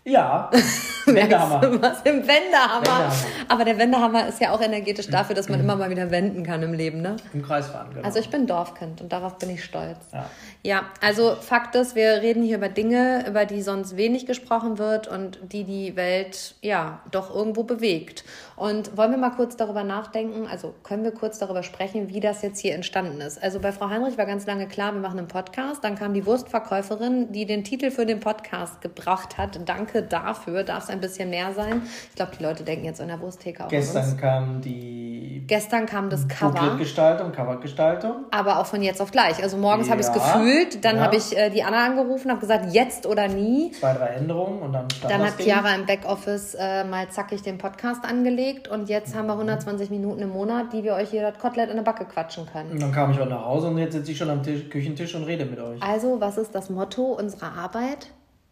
Ja. 0.03 0.50
Wendehammer. 1.05 1.62
Was 1.81 2.01
im 2.03 2.27
Wendehammer. 2.27 2.81
Wendehammer. 2.81 3.13
Aber 3.48 3.65
der 3.65 3.77
Wendehammer 3.77 4.27
ist 4.27 4.41
ja 4.41 4.51
auch 4.51 4.62
energetisch 4.62 5.08
dafür, 5.08 5.36
dass 5.36 5.50
man 5.50 5.60
immer 5.60 5.75
mal 5.75 5.89
wieder 5.89 6.10
wenden 6.10 6.43
kann 6.43 6.63
im 6.63 6.74
Leben, 6.74 7.01
ne? 7.01 7.17
Im 7.34 7.43
Kreisfahren, 7.43 7.93
genau. 7.93 8.05
Also 8.05 8.20
ich 8.20 8.29
bin 8.29 8.48
Dorfkind 8.48 9.01
und 9.01 9.12
darauf 9.12 9.38
bin 9.38 9.50
ich 9.51 9.63
stolz. 9.63 9.98
Ja. 10.12 10.29
Ja, 10.63 10.84
also 11.01 11.36
Fakt 11.36 11.75
ist, 11.75 11.96
wir 11.96 12.22
reden 12.22 12.43
hier 12.43 12.58
über 12.58 12.70
Dinge, 12.70 13.25
über 13.27 13.46
die 13.46 13.62
sonst 13.62 13.98
wenig 13.98 14.25
gesprochen 14.25 14.77
wird 14.77 15.08
und 15.08 15.39
die 15.41 15.63
die 15.63 15.96
Welt 15.96 16.55
ja 16.62 17.01
doch 17.12 17.34
irgendwo 17.34 17.63
bewegt. 17.63 18.24
Und 18.62 18.96
wollen 18.96 19.10
wir 19.10 19.18
mal 19.18 19.32
kurz 19.32 19.58
darüber 19.58 19.84
nachdenken, 19.84 20.46
also 20.46 20.75
können 20.84 21.03
wir 21.03 21.10
kurz 21.10 21.39
darüber 21.39 21.63
sprechen, 21.63 22.10
wie 22.10 22.20
das 22.20 22.44
jetzt 22.44 22.60
hier 22.60 22.75
entstanden 22.75 23.20
ist. 23.20 23.41
Also 23.41 23.60
bei 23.60 23.72
Frau 23.72 23.89
Heinrich 23.89 24.20
war 24.20 24.27
ganz 24.27 24.46
lange 24.46 24.68
klar, 24.68 24.94
wir 24.94 25.01
machen 25.01 25.18
einen 25.18 25.27
Podcast. 25.27 25.84
Dann 25.84 25.96
kam 25.96 26.13
die 26.13 26.27
Wurstverkäuferin, 26.27 27.32
die 27.32 27.48
den 27.48 27.63
Titel 27.63 27.89
für 27.89 28.06
den 28.06 28.20
Podcast 28.20 28.80
gebracht 28.82 29.39
hat. 29.39 29.68
Danke 29.68 30.03
dafür, 30.03 30.63
darf 30.63 30.84
es 30.84 30.89
ein 30.91 31.00
bisschen 31.00 31.32
mehr 31.32 31.53
sein. 31.56 31.82
Ich 32.10 32.15
glaube, 32.15 32.34
die 32.38 32.44
Leute 32.44 32.63
denken 32.63 32.86
jetzt 32.86 33.01
an 33.01 33.08
der 33.08 33.20
Wursttheke 33.20 33.65
auch. 33.65 33.70
Gestern 33.70 34.15
kam 34.18 34.62
die. 34.62 35.11
Gestern 35.48 35.86
kam 35.86 36.10
das 36.10 36.28
Cover. 36.28 36.78
Gestaltung, 36.78 37.32
Covergestaltung. 37.32 38.26
Aber 38.32 38.60
auch 38.60 38.66
von 38.66 38.82
jetzt 38.82 39.02
auf 39.02 39.12
gleich. 39.12 39.42
Also 39.42 39.58
morgens 39.58 39.88
ja. 39.88 39.92
habe 39.92 40.02
ich 40.02 40.08
es 40.08 40.14
gefühlt. 40.14 40.84
Dann 40.84 40.98
ja. 40.98 41.04
habe 41.04 41.16
ich 41.16 41.38
äh, 41.38 41.50
die 41.50 41.64
Anna 41.64 41.86
angerufen, 41.86 42.30
habe 42.30 42.40
gesagt, 42.40 42.74
jetzt 42.74 43.06
oder 43.06 43.28
nie. 43.28 43.72
Zwei, 43.72 43.94
drei 43.94 44.08
Änderungen 44.08 44.62
und 44.62 44.74
dann 44.74 44.90
stand 44.90 45.14
Dann 45.14 45.24
hat 45.24 45.38
Chiara 45.38 45.74
im 45.76 45.86
Backoffice 45.86 46.56
äh, 46.56 46.84
mal 46.84 47.10
zackig 47.10 47.42
den 47.42 47.58
Podcast 47.58 48.06
angelegt 48.06 48.68
und 48.68 48.90
jetzt 48.90 49.16
haben 49.16 49.28
wir 49.28 49.34
120 49.34 49.90
Minuten 49.90 50.22
im 50.22 50.30
Monat, 50.30 50.74
die 50.74 50.84
wir 50.84 50.94
euch 50.96 51.10
hier 51.10 51.22
das 51.22 51.40
Kotelett 51.40 51.70
in 51.70 51.76
der 51.76 51.84
Backe 51.84 52.06
quatschen 52.06 52.46
können. 52.46 52.72
Und 52.72 52.82
dann 52.82 52.92
kam 52.92 53.12
ich 53.12 53.20
auch 53.20 53.30
nach 53.30 53.46
Hause 53.46 53.68
und 53.68 53.78
jetzt 53.78 53.94
sitze 53.94 54.12
ich 54.12 54.18
schon 54.18 54.30
am 54.30 54.44
Tisch, 54.44 54.70
Küchentisch 54.70 55.16
und 55.16 55.24
rede 55.24 55.46
mit 55.46 55.60
euch. 55.60 55.82
Also, 55.82 56.20
was 56.20 56.38
ist 56.38 56.54
das 56.56 56.70
Motto 56.70 57.04
unserer 57.14 57.54
Arbeit? 57.58 58.08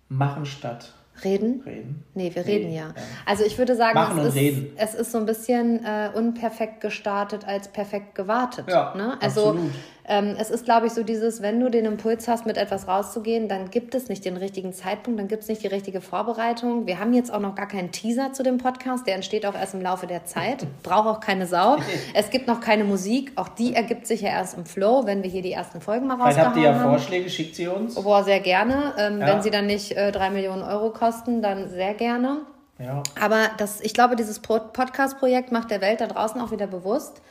Machen 0.10 0.46
statt. 0.46 0.94
Reden? 1.24 1.62
Reden. 1.66 2.04
Nee, 2.14 2.32
wir 2.34 2.46
reden, 2.46 2.66
reden 2.68 2.74
ja. 2.74 2.88
ja. 2.88 2.94
Also 3.26 3.44
ich 3.44 3.58
würde 3.58 3.76
sagen, 3.76 3.96
Machen 3.96 4.20
es, 4.20 4.36
ist, 4.36 4.64
es 4.76 4.96
ist 4.96 5.12
so 5.12 5.18
ein 5.18 5.26
bisschen 5.26 5.84
äh, 5.84 6.10
unperfekt 6.14 6.82
gestartet 6.82 7.48
als 7.48 7.68
perfekt 7.68 8.16
gewartet. 8.16 8.66
Ja, 8.70 8.94
ne? 8.96 9.18
Also 9.22 9.50
absolut. 9.50 9.72
Ähm, 10.10 10.36
es 10.40 10.50
ist, 10.50 10.66
glaube 10.66 10.88
ich, 10.88 10.94
so 10.94 11.04
dieses, 11.04 11.44
wenn 11.44 11.60
du 11.60 11.70
den 11.70 11.86
Impuls 11.86 12.28
hast, 12.28 12.48
mit 12.48 12.58
etwas 12.58 12.88
rauszugehen, 12.88 13.48
dann 13.48 13.70
gibt 13.70 13.94
es 13.94 14.10
nicht 14.10 14.26
den 14.26 14.38
richtigen 14.38 14.74
Zeitpunkt, 14.74 15.20
dann 15.20 15.28
gibt 15.28 15.44
es 15.44 15.50
nicht 15.50 15.62
die 15.62 15.68
richtige 15.68 16.02
Vorbereitung. 16.02 16.88
Wir 16.88 17.00
haben 17.00 17.14
jetzt 17.14 17.32
auch 17.32 17.40
noch 17.40 17.54
gar 17.54 17.68
keinen 17.68 17.92
Teaser 17.92 18.34
zu 18.34 18.42
dem 18.42 18.58
Podcast, 18.58 19.06
der 19.06 19.14
entsteht 19.14 19.46
auch 19.46 19.54
erst 19.54 19.76
im 19.76 19.82
Laufe 19.82 20.08
der 20.08 20.26
Zeit, 20.26 20.66
braucht 20.84 21.08
auch 21.08 21.20
keine 21.20 21.46
Sau. 21.46 21.78
Es 22.16 22.32
gibt 22.32 22.48
noch 22.48 22.60
keine 22.60 22.86
Musik, 22.86 23.34
auch 23.36 23.50
die 23.50 23.76
ergibt 23.76 24.08
sich 24.08 24.22
ja 24.22 24.30
erst 24.30 24.58
im 24.58 24.66
Flow, 24.66 25.06
wenn 25.06 25.22
wir 25.22 25.30
hier 25.30 25.44
die 25.44 25.52
ersten 25.52 25.80
Folgen 25.80 26.08
mal 26.08 26.16
rausgehauen 26.16 26.38
haben. 26.38 26.48
habt 26.48 26.58
ihr 26.58 26.64
ja 26.64 26.74
haben. 26.74 26.90
Vorschläge, 26.90 27.30
schickt 27.30 27.56
sie 27.56 27.68
uns. 27.68 27.96
Boah, 27.96 28.24
sehr 28.24 28.40
gerne. 28.40 28.94
Ähm, 28.98 29.20
ja. 29.20 29.28
Wenn 29.28 29.42
sie 29.44 29.52
dann 29.52 29.68
nicht 29.68 29.92
äh, 29.92 30.12
drei 30.12 30.32
Millionen 30.32 30.64
Euro 30.64 30.90
kosten, 30.90 31.44
dann 31.44 31.70
sehr 31.70 31.94
gerne. 31.94 32.42
Ja. 32.80 33.04
Aber 33.22 33.50
das, 33.58 33.82
ich 33.82 33.94
glaube, 33.94 34.16
dieses 34.16 34.40
Podcast-Projekt 34.40 35.52
macht 35.52 35.70
der 35.70 35.82
Welt 35.82 36.02
da 36.02 36.08
draußen 36.08 36.42
auch 36.42 36.52
wieder 36.52 36.68
bewusst, 36.68 37.22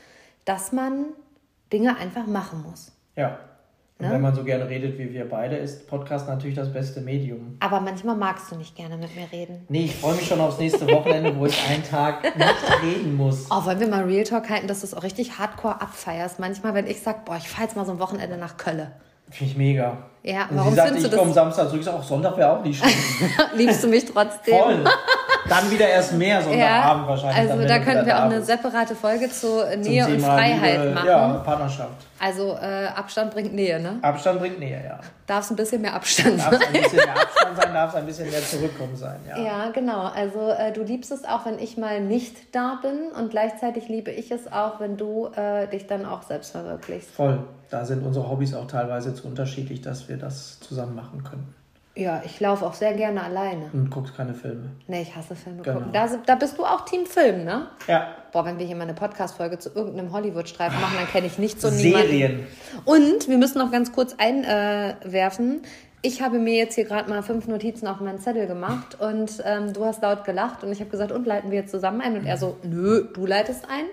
dass 0.45 0.73
man 0.73 1.07
Dinge 1.73 1.97
einfach 1.97 2.27
machen 2.27 2.65
muss. 2.69 2.93
Ja. 3.17 3.39
Und 3.99 4.07
ne? 4.07 4.13
wenn 4.13 4.21
man 4.21 4.35
so 4.35 4.45
gerne 4.45 4.69
redet 4.69 4.97
wie 4.97 5.13
wir 5.13 5.29
beide, 5.29 5.57
ist 5.57 5.89
Podcast 5.89 6.29
natürlich 6.29 6.55
das 6.55 6.73
beste 6.73 7.01
Medium. 7.01 7.57
Aber 7.59 7.81
manchmal 7.81 8.15
magst 8.15 8.53
du 8.53 8.57
nicht 8.57 8.77
gerne 8.77 8.97
mit 8.97 9.15
mir 9.17 9.27
reden. 9.33 9.67
Nee, 9.69 9.87
ich 9.87 9.97
freue 9.97 10.15
mich 10.15 10.29
schon 10.29 10.41
aufs 10.41 10.59
nächste 10.59 10.87
Wochenende, 10.89 11.37
wo 11.37 11.47
ich 11.47 11.69
einen 11.69 11.83
Tag 11.83 12.23
nicht 12.23 12.83
reden 12.83 13.17
muss. 13.17 13.47
Oh, 13.51 13.65
wollen 13.65 13.81
wir 13.81 13.89
mal 13.89 14.05
Real 14.05 14.23
Talk 14.23 14.49
halten, 14.49 14.69
dass 14.69 14.81
du 14.81 14.87
es 14.87 14.95
auch 14.95 15.03
richtig 15.03 15.39
hardcore 15.39 15.81
abfeierst? 15.81 16.39
Manchmal, 16.39 16.75
wenn 16.75 16.87
ich 16.87 17.03
sage, 17.03 17.23
boah, 17.25 17.37
ich 17.39 17.49
fahre 17.49 17.65
jetzt 17.65 17.77
mal 17.77 17.85
so 17.85 17.91
ein 17.91 17.99
Wochenende 17.99 18.37
nach 18.37 18.57
Kölle. 18.57 18.93
Finde 19.31 19.51
ich 19.51 19.59
mega. 19.59 19.99
Ja, 20.23 20.47
und 20.49 20.57
warum 20.57 20.71
sie 20.71 20.77
sagte, 20.77 20.99
ich 20.99 21.11
komme 21.11 21.33
Samstag 21.33 21.67
zurück. 21.67 21.81
Ich 21.81 21.87
sage, 21.87 21.99
auch 21.99 22.05
Sonntag 22.05 22.37
wäre 22.37 22.53
auch 22.53 22.63
nicht 22.63 22.79
schlimm. 22.79 23.31
Liebst 23.57 23.83
du 23.83 23.89
mich 23.89 24.05
trotzdem? 24.05 24.59
Voll. 24.59 24.85
Dann 25.49 25.71
wieder 25.71 25.89
erst 25.89 26.13
mehr 26.13 26.43
Sonntagabend 26.43 27.05
ja, 27.05 27.09
wahrscheinlich. 27.09 27.51
Also 27.53 27.67
da 27.67 27.79
könnten 27.79 28.07
wir 28.07 28.19
auch 28.19 28.23
eine 28.25 28.43
separate 28.43 28.95
Folge 28.95 29.31
zu 29.31 29.65
Nähe 29.77 30.07
und 30.07 30.21
Freiheit 30.21 30.81
Liebe, 30.81 30.95
machen. 30.95 31.07
Ja, 31.09 31.29
Partnerschaft. 31.45 32.07
Also 32.21 32.57
äh, 32.57 32.87
Abstand 32.95 33.33
bringt 33.33 33.55
Nähe, 33.55 33.81
ne? 33.81 33.99
Abstand 34.03 34.41
bringt 34.41 34.59
Nähe, 34.59 34.83
ja. 34.85 35.01
Darf 35.27 35.45
es 35.45 35.51
ein 35.51 35.57
bisschen 35.57 35.83
mehr 35.83 35.95
Abstand 35.95 36.41
sein? 36.41 36.51
Darf 36.51 36.67
ein 36.67 36.73
bisschen 36.73 36.97
mehr 36.97 37.17
Abstand 37.23 37.63
sein, 37.63 37.75
darf 37.75 37.91
es 37.91 37.97
ein 37.97 38.07
bisschen 38.07 38.31
mehr 38.31 38.43
Zurückkommen 38.43 38.97
sein, 38.97 39.21
ja. 39.29 39.39
Ja, 39.39 39.71
genau. 39.71 40.03
Also 40.03 40.51
äh, 40.51 40.73
du 40.73 40.83
liebst 40.83 41.13
es 41.13 41.25
auch, 41.25 41.47
wenn 41.47 41.59
ich 41.59 41.77
mal 41.77 42.01
nicht 42.01 42.55
da 42.55 42.79
bin 42.83 43.13
und 43.17 43.31
gleichzeitig 43.31 43.89
liebe 43.89 44.11
ich 44.11 44.31
es 44.31 44.51
auch, 44.51 44.81
wenn 44.81 44.97
du 44.97 45.29
äh, 45.37 45.67
dich 45.69 45.87
dann 45.87 46.05
auch 46.05 46.23
selbst 46.23 46.53
verwirklichst. 46.53 47.11
Voll. 47.11 47.45
Da 47.71 47.85
sind 47.85 48.05
unsere 48.05 48.29
Hobbys 48.29 48.55
auch 48.55 48.67
teilweise 48.67 49.15
zu 49.15 49.27
unterschiedlich, 49.27 49.83
dass 49.83 50.09
wir 50.09 50.17
das 50.17 50.59
zusammen 50.61 50.95
machen 50.95 51.23
können. 51.23 51.55
Ja, 51.99 52.23
ich 52.25 52.39
laufe 52.39 52.65
auch 52.65 52.75
sehr 52.75 52.95
gerne 52.95 53.25
alleine. 53.25 53.71
Und 53.73 53.91
guckst 53.91 54.17
keine 54.17 54.33
Filme. 54.33 54.71
Nee, 54.87 55.03
ich 55.03 55.17
hasse 55.17 55.35
Filme 55.35 55.63
genau. 55.63 55.79
gucken. 55.79 55.93
Da, 55.93 56.09
da 56.25 56.37
bist 56.37 56.57
du 56.57 56.65
auch 56.65 56.85
Team 56.85 57.07
Film, 57.07 57.45
ne? 57.45 57.67
Ja. 57.89 58.15
Boah, 58.31 58.45
wenn 58.45 58.57
wir 58.61 58.67
hier 58.67 58.77
mal 58.77 58.85
eine 58.85 58.95
Podcast-Folge 58.95 59.59
zu 59.59 59.71
irgendeinem 59.75 60.13
Hollywood-Streifen 60.13 60.81
machen, 60.81 60.95
dann 60.97 61.09
kenne 61.09 61.27
ich 61.27 61.39
nicht 61.39 61.61
so 61.61 61.71
niemanden. 61.71 62.09
Serien. 62.09 62.47
Und 62.85 63.29
wir 63.29 63.37
müssen 63.37 63.59
noch 63.59 63.73
ganz 63.73 63.91
kurz 63.91 64.15
einwerfen. 64.17 65.63
ich 66.03 66.23
habe 66.23 66.39
mir 66.39 66.55
jetzt 66.55 66.77
hier 66.77 66.85
gerade 66.85 67.11
mal 67.11 67.25
fünf 67.25 67.49
Notizen 67.49 67.89
auf 67.89 67.99
meinen 67.99 68.21
Zettel 68.21 68.47
gemacht 68.47 68.97
und 69.01 69.43
ähm, 69.45 69.73
du 69.73 69.85
hast 69.85 70.01
laut 70.01 70.23
gelacht 70.23 70.63
und 70.63 70.71
ich 70.71 70.79
habe 70.79 70.91
gesagt, 70.91 71.11
und 71.11 71.27
leiten 71.27 71.51
wir 71.51 71.59
jetzt 71.59 71.73
zusammen 71.73 72.01
ein? 72.01 72.17
Und 72.17 72.27
er 72.27 72.37
so, 72.37 72.59
nö, 72.63 73.09
du 73.13 73.27
leitest 73.27 73.65
ein. 73.65 73.87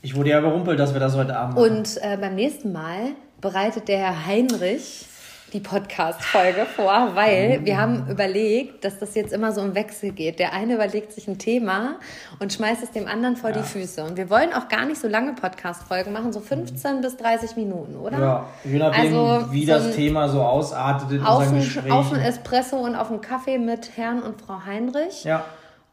Ich 0.00 0.14
wurde 0.14 0.30
ja 0.30 0.38
überrumpelt, 0.38 0.78
dass 0.78 0.92
wir 0.92 1.00
das 1.00 1.16
heute 1.16 1.36
Abend 1.36 1.56
machen. 1.56 1.72
Und 1.72 1.98
äh, 2.02 2.16
beim 2.16 2.36
nächsten 2.36 2.70
Mal 2.70 3.14
bereitet 3.40 3.88
der 3.88 3.98
Herr 3.98 4.26
Heinrich 4.26 5.06
die 5.52 5.60
Podcast-Folge 5.60 6.66
vor, 6.66 7.12
weil 7.14 7.60
wir 7.64 7.80
haben 7.80 8.08
überlegt, 8.10 8.84
dass 8.84 8.98
das 8.98 9.14
jetzt 9.14 9.32
immer 9.32 9.52
so 9.52 9.60
im 9.60 9.74
Wechsel 9.74 10.10
geht. 10.10 10.40
Der 10.40 10.52
eine 10.52 10.74
überlegt 10.74 11.12
sich 11.12 11.28
ein 11.28 11.38
Thema 11.38 11.96
und 12.40 12.52
schmeißt 12.52 12.82
es 12.82 12.90
dem 12.90 13.06
anderen 13.06 13.36
vor 13.36 13.50
ja. 13.50 13.58
die 13.58 13.62
Füße. 13.62 14.02
Und 14.02 14.16
wir 14.16 14.28
wollen 14.28 14.52
auch 14.52 14.68
gar 14.68 14.86
nicht 14.86 15.00
so 15.00 15.06
lange 15.06 15.34
Podcast-Folgen 15.34 16.12
machen, 16.12 16.32
so 16.32 16.40
15 16.40 16.96
mhm. 16.96 17.00
bis 17.00 17.16
30 17.16 17.56
Minuten, 17.56 17.96
oder? 17.96 18.18
Ja, 18.18 18.46
je 18.64 18.78
nachdem, 18.78 19.00
also 19.00 19.52
wie 19.52 19.64
so 19.64 19.72
das 19.72 19.94
Thema 19.94 20.28
so 20.28 20.42
ausartet 20.42 21.12
in 21.12 21.22
auf 21.22 21.38
unseren 21.38 21.58
Gesprächen. 21.60 21.92
Auf 21.92 22.12
einen 22.12 22.22
Espresso 22.22 22.76
und 22.78 22.96
auf 22.96 23.10
einen 23.10 23.20
Kaffee 23.20 23.58
mit 23.58 23.96
Herrn 23.96 24.22
und 24.22 24.40
Frau 24.40 24.64
Heinrich. 24.66 25.24
Ja. 25.24 25.44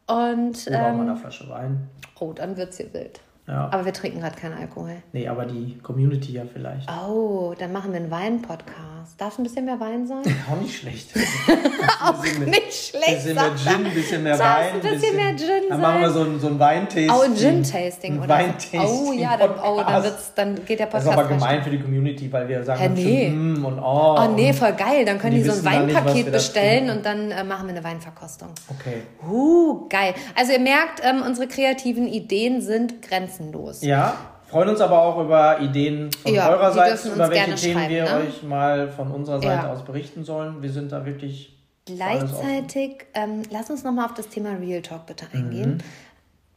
Und, 0.07 0.67
Oder 0.67 0.89
ähm, 0.89 1.01
einer 1.01 1.15
Flasche 1.15 1.47
Wein. 1.49 1.89
Oh, 2.19 2.33
dann 2.33 2.57
wird 2.57 2.71
es 2.71 2.77
hier 2.77 2.93
wild. 2.93 3.21
Ja. 3.47 3.69
Aber 3.71 3.85
wir 3.85 3.93
trinken 3.93 4.19
gerade 4.19 4.35
keinen 4.35 4.57
Alkohol. 4.57 4.95
Nee, 5.11 5.27
aber 5.27 5.45
die 5.45 5.77
Community 5.83 6.33
ja 6.33 6.43
vielleicht. 6.51 6.89
Oh, 6.89 7.53
dann 7.57 7.71
machen 7.71 7.91
wir 7.91 7.99
einen 7.99 8.11
Wein-Podcast. 8.11 8.92
Darf 9.17 9.37
ein 9.37 9.43
bisschen 9.43 9.65
mehr 9.65 9.79
Wein 9.79 10.07
sein? 10.07 10.19
Auch 10.51 10.61
nicht 10.61 10.77
schlecht. 10.79 11.09
auch 12.01 12.21
mit, 12.21 12.47
nicht 12.47 12.73
schlecht. 12.73 13.07
Ein 13.07 13.15
bisschen 13.15 13.35
mehr 13.35 13.51
Gin, 13.55 13.85
ein 13.85 13.93
bisschen 13.93 14.23
mehr 14.23 14.39
Wein. 14.39 14.73
ein 14.73 14.79
bisschen, 14.79 14.99
bisschen 14.99 15.15
mehr 15.15 15.37
Gin 15.37 15.69
Dann 15.69 15.81
machen 15.81 16.01
wir 16.01 16.09
so 16.11 16.21
ein, 16.21 16.39
so 16.39 16.47
ein 16.47 16.59
Weintasting. 16.59 17.09
Oh, 17.09 17.21
ein 17.21 17.35
Gin-Tasting. 17.35 18.21
Ein 18.21 18.29
Weintasting. 18.29 18.81
Oh 18.81 19.13
ja, 19.13 19.37
dann, 19.37 19.51
oh, 19.63 19.81
dann, 19.85 20.03
wird's, 20.03 20.33
dann 20.35 20.65
geht 20.65 20.79
der 20.79 20.85
Podcast 20.85 21.07
Das 21.07 21.13
ist 21.13 21.19
aber 21.19 21.29
gemein 21.29 21.63
für 21.63 21.69
die 21.69 21.79
Community, 21.79 22.31
weil 22.31 22.47
wir 22.47 22.63
sagen, 22.63 22.79
Hä, 22.79 22.89
nee. 22.89 23.29
Mm 23.29 23.65
und 23.65 23.79
oh. 23.79 24.17
Oh 24.19 24.27
nee, 24.35 24.53
voll 24.53 24.73
geil. 24.73 25.05
Dann 25.05 25.19
können 25.19 25.35
die, 25.35 25.43
die 25.43 25.49
so 25.49 25.55
ein 25.55 25.65
Weinpaket 25.65 26.15
nicht, 26.15 26.31
bestellen 26.31 26.89
und 26.89 27.05
dann 27.05 27.31
äh, 27.31 27.43
machen 27.43 27.67
wir 27.67 27.75
eine 27.75 27.83
Weinverkostung. 27.83 28.49
Okay. 28.69 29.03
Uh, 29.27 29.87
geil. 29.89 30.13
Also 30.35 30.53
ihr 30.53 30.59
merkt, 30.59 31.01
ähm, 31.03 31.23
unsere 31.25 31.47
kreativen 31.47 32.07
Ideen 32.07 32.61
sind 32.61 33.01
grenzenlos. 33.01 33.81
Ja. 33.81 34.15
Freuen 34.53 34.69
uns 34.69 34.81
aber 34.81 35.01
auch 35.01 35.19
über 35.19 35.61
Ideen 35.61 36.11
von 36.11 36.31
ja, 36.31 36.47
eurer 36.47 36.71
Seite, 36.71 37.09
über 37.09 37.27
welche 37.31 37.55
Themen 37.55 37.89
wir 37.89 38.03
ne? 38.03 38.17
euch 38.17 38.43
mal 38.43 38.87
von 38.87 39.09
unserer 39.09 39.41
Seite 39.41 39.65
ja. 39.65 39.73
aus 39.73 39.83
berichten 39.83 40.23
sollen. 40.23 40.61
Wir 40.61 40.71
sind 40.71 40.91
da 40.91 41.07
wirklich. 41.07 41.57
Gleichzeitig, 41.85 43.07
ähm, 43.15 43.41
lass 43.49 43.71
uns 43.71 43.83
nochmal 43.83 44.05
auf 44.05 44.13
das 44.13 44.29
Thema 44.29 44.51
Real 44.51 44.83
Talk 44.83 45.07
bitte 45.07 45.25
eingehen. 45.33 45.81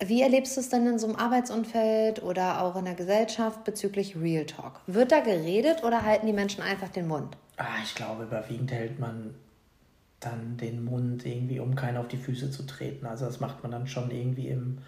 Mhm. 0.00 0.08
Wie 0.08 0.20
erlebst 0.20 0.58
du 0.58 0.60
es 0.60 0.68
denn 0.68 0.86
in 0.86 0.98
so 0.98 1.06
einem 1.06 1.16
Arbeitsumfeld 1.16 2.22
oder 2.22 2.60
auch 2.60 2.76
in 2.76 2.84
der 2.84 2.92
Gesellschaft 2.92 3.64
bezüglich 3.64 4.14
Real 4.14 4.44
Talk? 4.44 4.82
Wird 4.86 5.10
da 5.10 5.20
geredet 5.20 5.82
oder 5.82 6.02
halten 6.02 6.26
die 6.26 6.34
Menschen 6.34 6.62
einfach 6.62 6.90
den 6.90 7.08
Mund? 7.08 7.34
Ah, 7.56 7.64
ich 7.82 7.94
glaube, 7.94 8.24
überwiegend 8.24 8.72
hält 8.72 9.00
man 9.00 9.34
dann 10.20 10.58
den 10.58 10.84
Mund 10.84 11.24
irgendwie, 11.24 11.60
um 11.60 11.74
keinen 11.74 11.96
auf 11.96 12.08
die 12.08 12.18
Füße 12.18 12.50
zu 12.50 12.66
treten. 12.66 13.06
Also 13.06 13.24
das 13.24 13.40
macht 13.40 13.62
man 13.62 13.72
dann 13.72 13.86
schon 13.86 14.10
irgendwie 14.10 14.48
im 14.48 14.78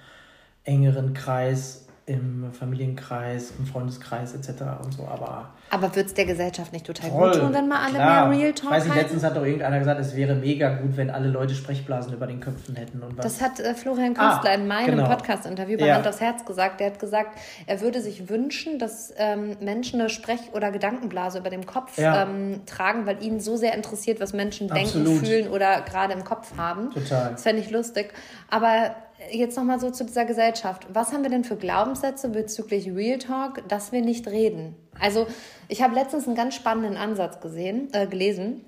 engeren 0.64 1.14
Kreis 1.14 1.87
im 2.08 2.52
Familienkreis, 2.52 3.52
im 3.58 3.66
Freundeskreis 3.66 4.34
etc. 4.34 4.62
und 4.82 4.92
so, 4.92 5.06
aber... 5.06 5.50
Aber 5.70 5.94
wird 5.94 6.06
es 6.06 6.14
der 6.14 6.24
Gesellschaft 6.24 6.72
nicht 6.72 6.86
total 6.86 7.10
gut 7.10 7.34
tun, 7.34 7.52
wenn 7.52 7.68
mal 7.68 7.84
alle 7.84 7.94
klar. 7.94 8.28
mehr 8.28 8.38
Real 8.38 8.52
Talk 8.54 8.70
Ich 8.70 8.76
weiß 8.76 8.84
nicht, 8.86 8.96
letztens 8.96 9.22
hat 9.22 9.36
doch 9.36 9.44
irgendeiner 9.44 9.78
gesagt, 9.78 10.00
es 10.00 10.16
wäre 10.16 10.34
mega 10.34 10.76
gut, 10.76 10.96
wenn 10.96 11.10
alle 11.10 11.28
Leute 11.28 11.54
Sprechblasen 11.54 12.14
über 12.14 12.26
den 12.26 12.40
Köpfen 12.40 12.74
hätten. 12.74 13.02
Und 13.02 13.18
was. 13.18 13.24
Das 13.24 13.42
hat 13.42 13.60
äh, 13.60 13.74
Florian 13.74 14.14
Künstler 14.14 14.50
ah, 14.50 14.54
in 14.54 14.66
meinem 14.66 14.96
genau. 14.96 15.08
Podcast-Interview 15.08 15.78
bei 15.78 15.86
ja. 15.86 15.96
Hand 15.96 16.08
aufs 16.08 16.20
Herz 16.20 16.44
gesagt. 16.46 16.80
Der 16.80 16.86
hat 16.88 16.98
gesagt, 16.98 17.38
er 17.66 17.80
würde 17.82 18.00
sich 18.00 18.30
wünschen, 18.30 18.78
dass 18.78 19.12
ähm, 19.18 19.56
Menschen 19.60 20.00
eine 20.00 20.08
Sprech- 20.08 20.54
oder 20.54 20.70
Gedankenblase 20.70 21.38
über 21.38 21.50
dem 21.50 21.66
Kopf 21.66 21.98
ja. 21.98 22.22
ähm, 22.22 22.62
tragen, 22.64 23.04
weil 23.04 23.22
ihn 23.22 23.40
so 23.40 23.56
sehr 23.56 23.74
interessiert, 23.74 24.20
was 24.20 24.32
Menschen 24.32 24.70
Absolut. 24.70 25.06
denken, 25.06 25.26
fühlen 25.26 25.48
oder 25.48 25.82
gerade 25.82 26.14
im 26.14 26.24
Kopf 26.24 26.56
haben. 26.56 26.90
Total. 26.92 27.32
Das 27.32 27.42
fände 27.42 27.60
ich 27.60 27.70
lustig. 27.70 28.14
Aber 28.48 28.96
jetzt 29.30 29.56
nochmal 29.56 29.80
so 29.80 29.90
zu 29.90 30.04
dieser 30.04 30.24
Gesellschaft. 30.24 30.86
Was 30.92 31.12
haben 31.12 31.22
wir 31.22 31.30
denn 31.30 31.44
für 31.44 31.56
Glaubenssätze 31.56 32.28
bezüglich 32.28 32.88
Real 32.90 33.18
Talk, 33.18 33.66
dass 33.68 33.92
wir 33.92 34.02
nicht 34.02 34.26
reden? 34.28 34.76
Also, 35.00 35.26
ich 35.68 35.82
habe 35.82 35.94
letztens 35.94 36.26
einen 36.26 36.36
ganz 36.36 36.54
spannenden 36.54 36.96
Ansatz 36.96 37.40
gesehen, 37.40 37.88
äh, 37.92 38.06
gelesen, 38.06 38.64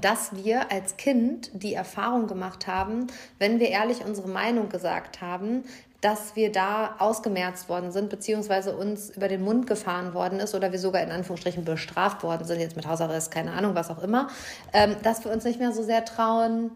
dass 0.00 0.34
wir 0.36 0.70
als 0.70 0.96
Kind 0.96 1.50
die 1.54 1.74
Erfahrung 1.74 2.26
gemacht 2.26 2.66
haben, 2.66 3.06
wenn 3.38 3.58
wir 3.58 3.68
ehrlich 3.68 4.04
unsere 4.04 4.28
Meinung 4.28 4.68
gesagt 4.68 5.22
haben, 5.22 5.64
dass 6.00 6.36
wir 6.36 6.52
da 6.52 6.94
ausgemerzt 6.98 7.68
worden 7.68 7.90
sind, 7.90 8.08
beziehungsweise 8.08 8.76
uns 8.76 9.10
über 9.10 9.26
den 9.26 9.42
Mund 9.42 9.66
gefahren 9.66 10.14
worden 10.14 10.38
ist 10.38 10.54
oder 10.54 10.70
wir 10.70 10.78
sogar 10.78 11.02
in 11.02 11.10
Anführungsstrichen 11.10 11.64
bestraft 11.64 12.22
worden 12.22 12.46
sind, 12.46 12.60
jetzt 12.60 12.76
mit 12.76 12.86
Hausarrest, 12.86 13.32
keine 13.32 13.52
Ahnung, 13.52 13.74
was 13.74 13.90
auch 13.90 14.02
immer, 14.02 14.28
ähm, 14.72 14.94
dass 15.02 15.24
wir 15.24 15.32
uns 15.32 15.44
nicht 15.44 15.58
mehr 15.58 15.72
so 15.72 15.82
sehr 15.82 16.04
trauen, 16.04 16.70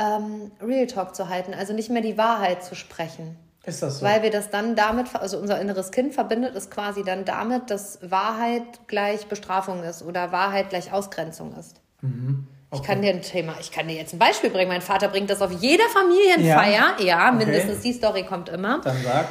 ähm, 0.00 0.50
Real 0.62 0.86
Talk 0.86 1.14
zu 1.14 1.28
halten, 1.28 1.52
also 1.54 1.72
nicht 1.72 1.90
mehr 1.90 2.02
die 2.02 2.16
Wahrheit 2.16 2.64
zu 2.64 2.74
sprechen. 2.74 3.36
Ist 3.64 3.82
das 3.82 3.98
so? 3.98 4.06
Weil 4.06 4.22
wir 4.22 4.30
das 4.30 4.50
dann 4.50 4.74
damit, 4.74 5.14
also 5.14 5.38
unser 5.38 5.60
inneres 5.60 5.90
Kind 5.90 6.14
verbindet 6.14 6.56
es 6.56 6.70
quasi 6.70 7.04
dann 7.04 7.26
damit, 7.26 7.70
dass 7.70 7.98
Wahrheit 8.02 8.62
gleich 8.86 9.26
Bestrafung 9.26 9.82
ist 9.82 10.02
oder 10.02 10.32
Wahrheit 10.32 10.70
gleich 10.70 10.92
Ausgrenzung 10.92 11.54
ist. 11.54 11.80
Mhm. 12.00 12.46
Okay. 12.70 12.80
Ich 12.80 12.86
kann 12.86 13.02
dir 13.02 13.10
ein 13.10 13.20
Thema, 13.22 13.54
ich 13.60 13.72
kann 13.72 13.88
dir 13.88 13.94
jetzt 13.96 14.14
ein 14.14 14.18
Beispiel 14.18 14.48
bringen. 14.48 14.68
Mein 14.68 14.80
Vater 14.80 15.08
bringt 15.08 15.28
das 15.28 15.42
auf 15.42 15.50
jeder 15.50 15.88
Familienfeier. 15.88 16.96
Ja, 16.98 17.04
ja 17.04 17.28
okay. 17.28 17.44
mindestens 17.44 17.80
die 17.80 17.92
Story 17.92 18.24
kommt 18.24 18.48
immer. 18.48 18.80
Dann 18.80 18.96
sag. 19.02 19.26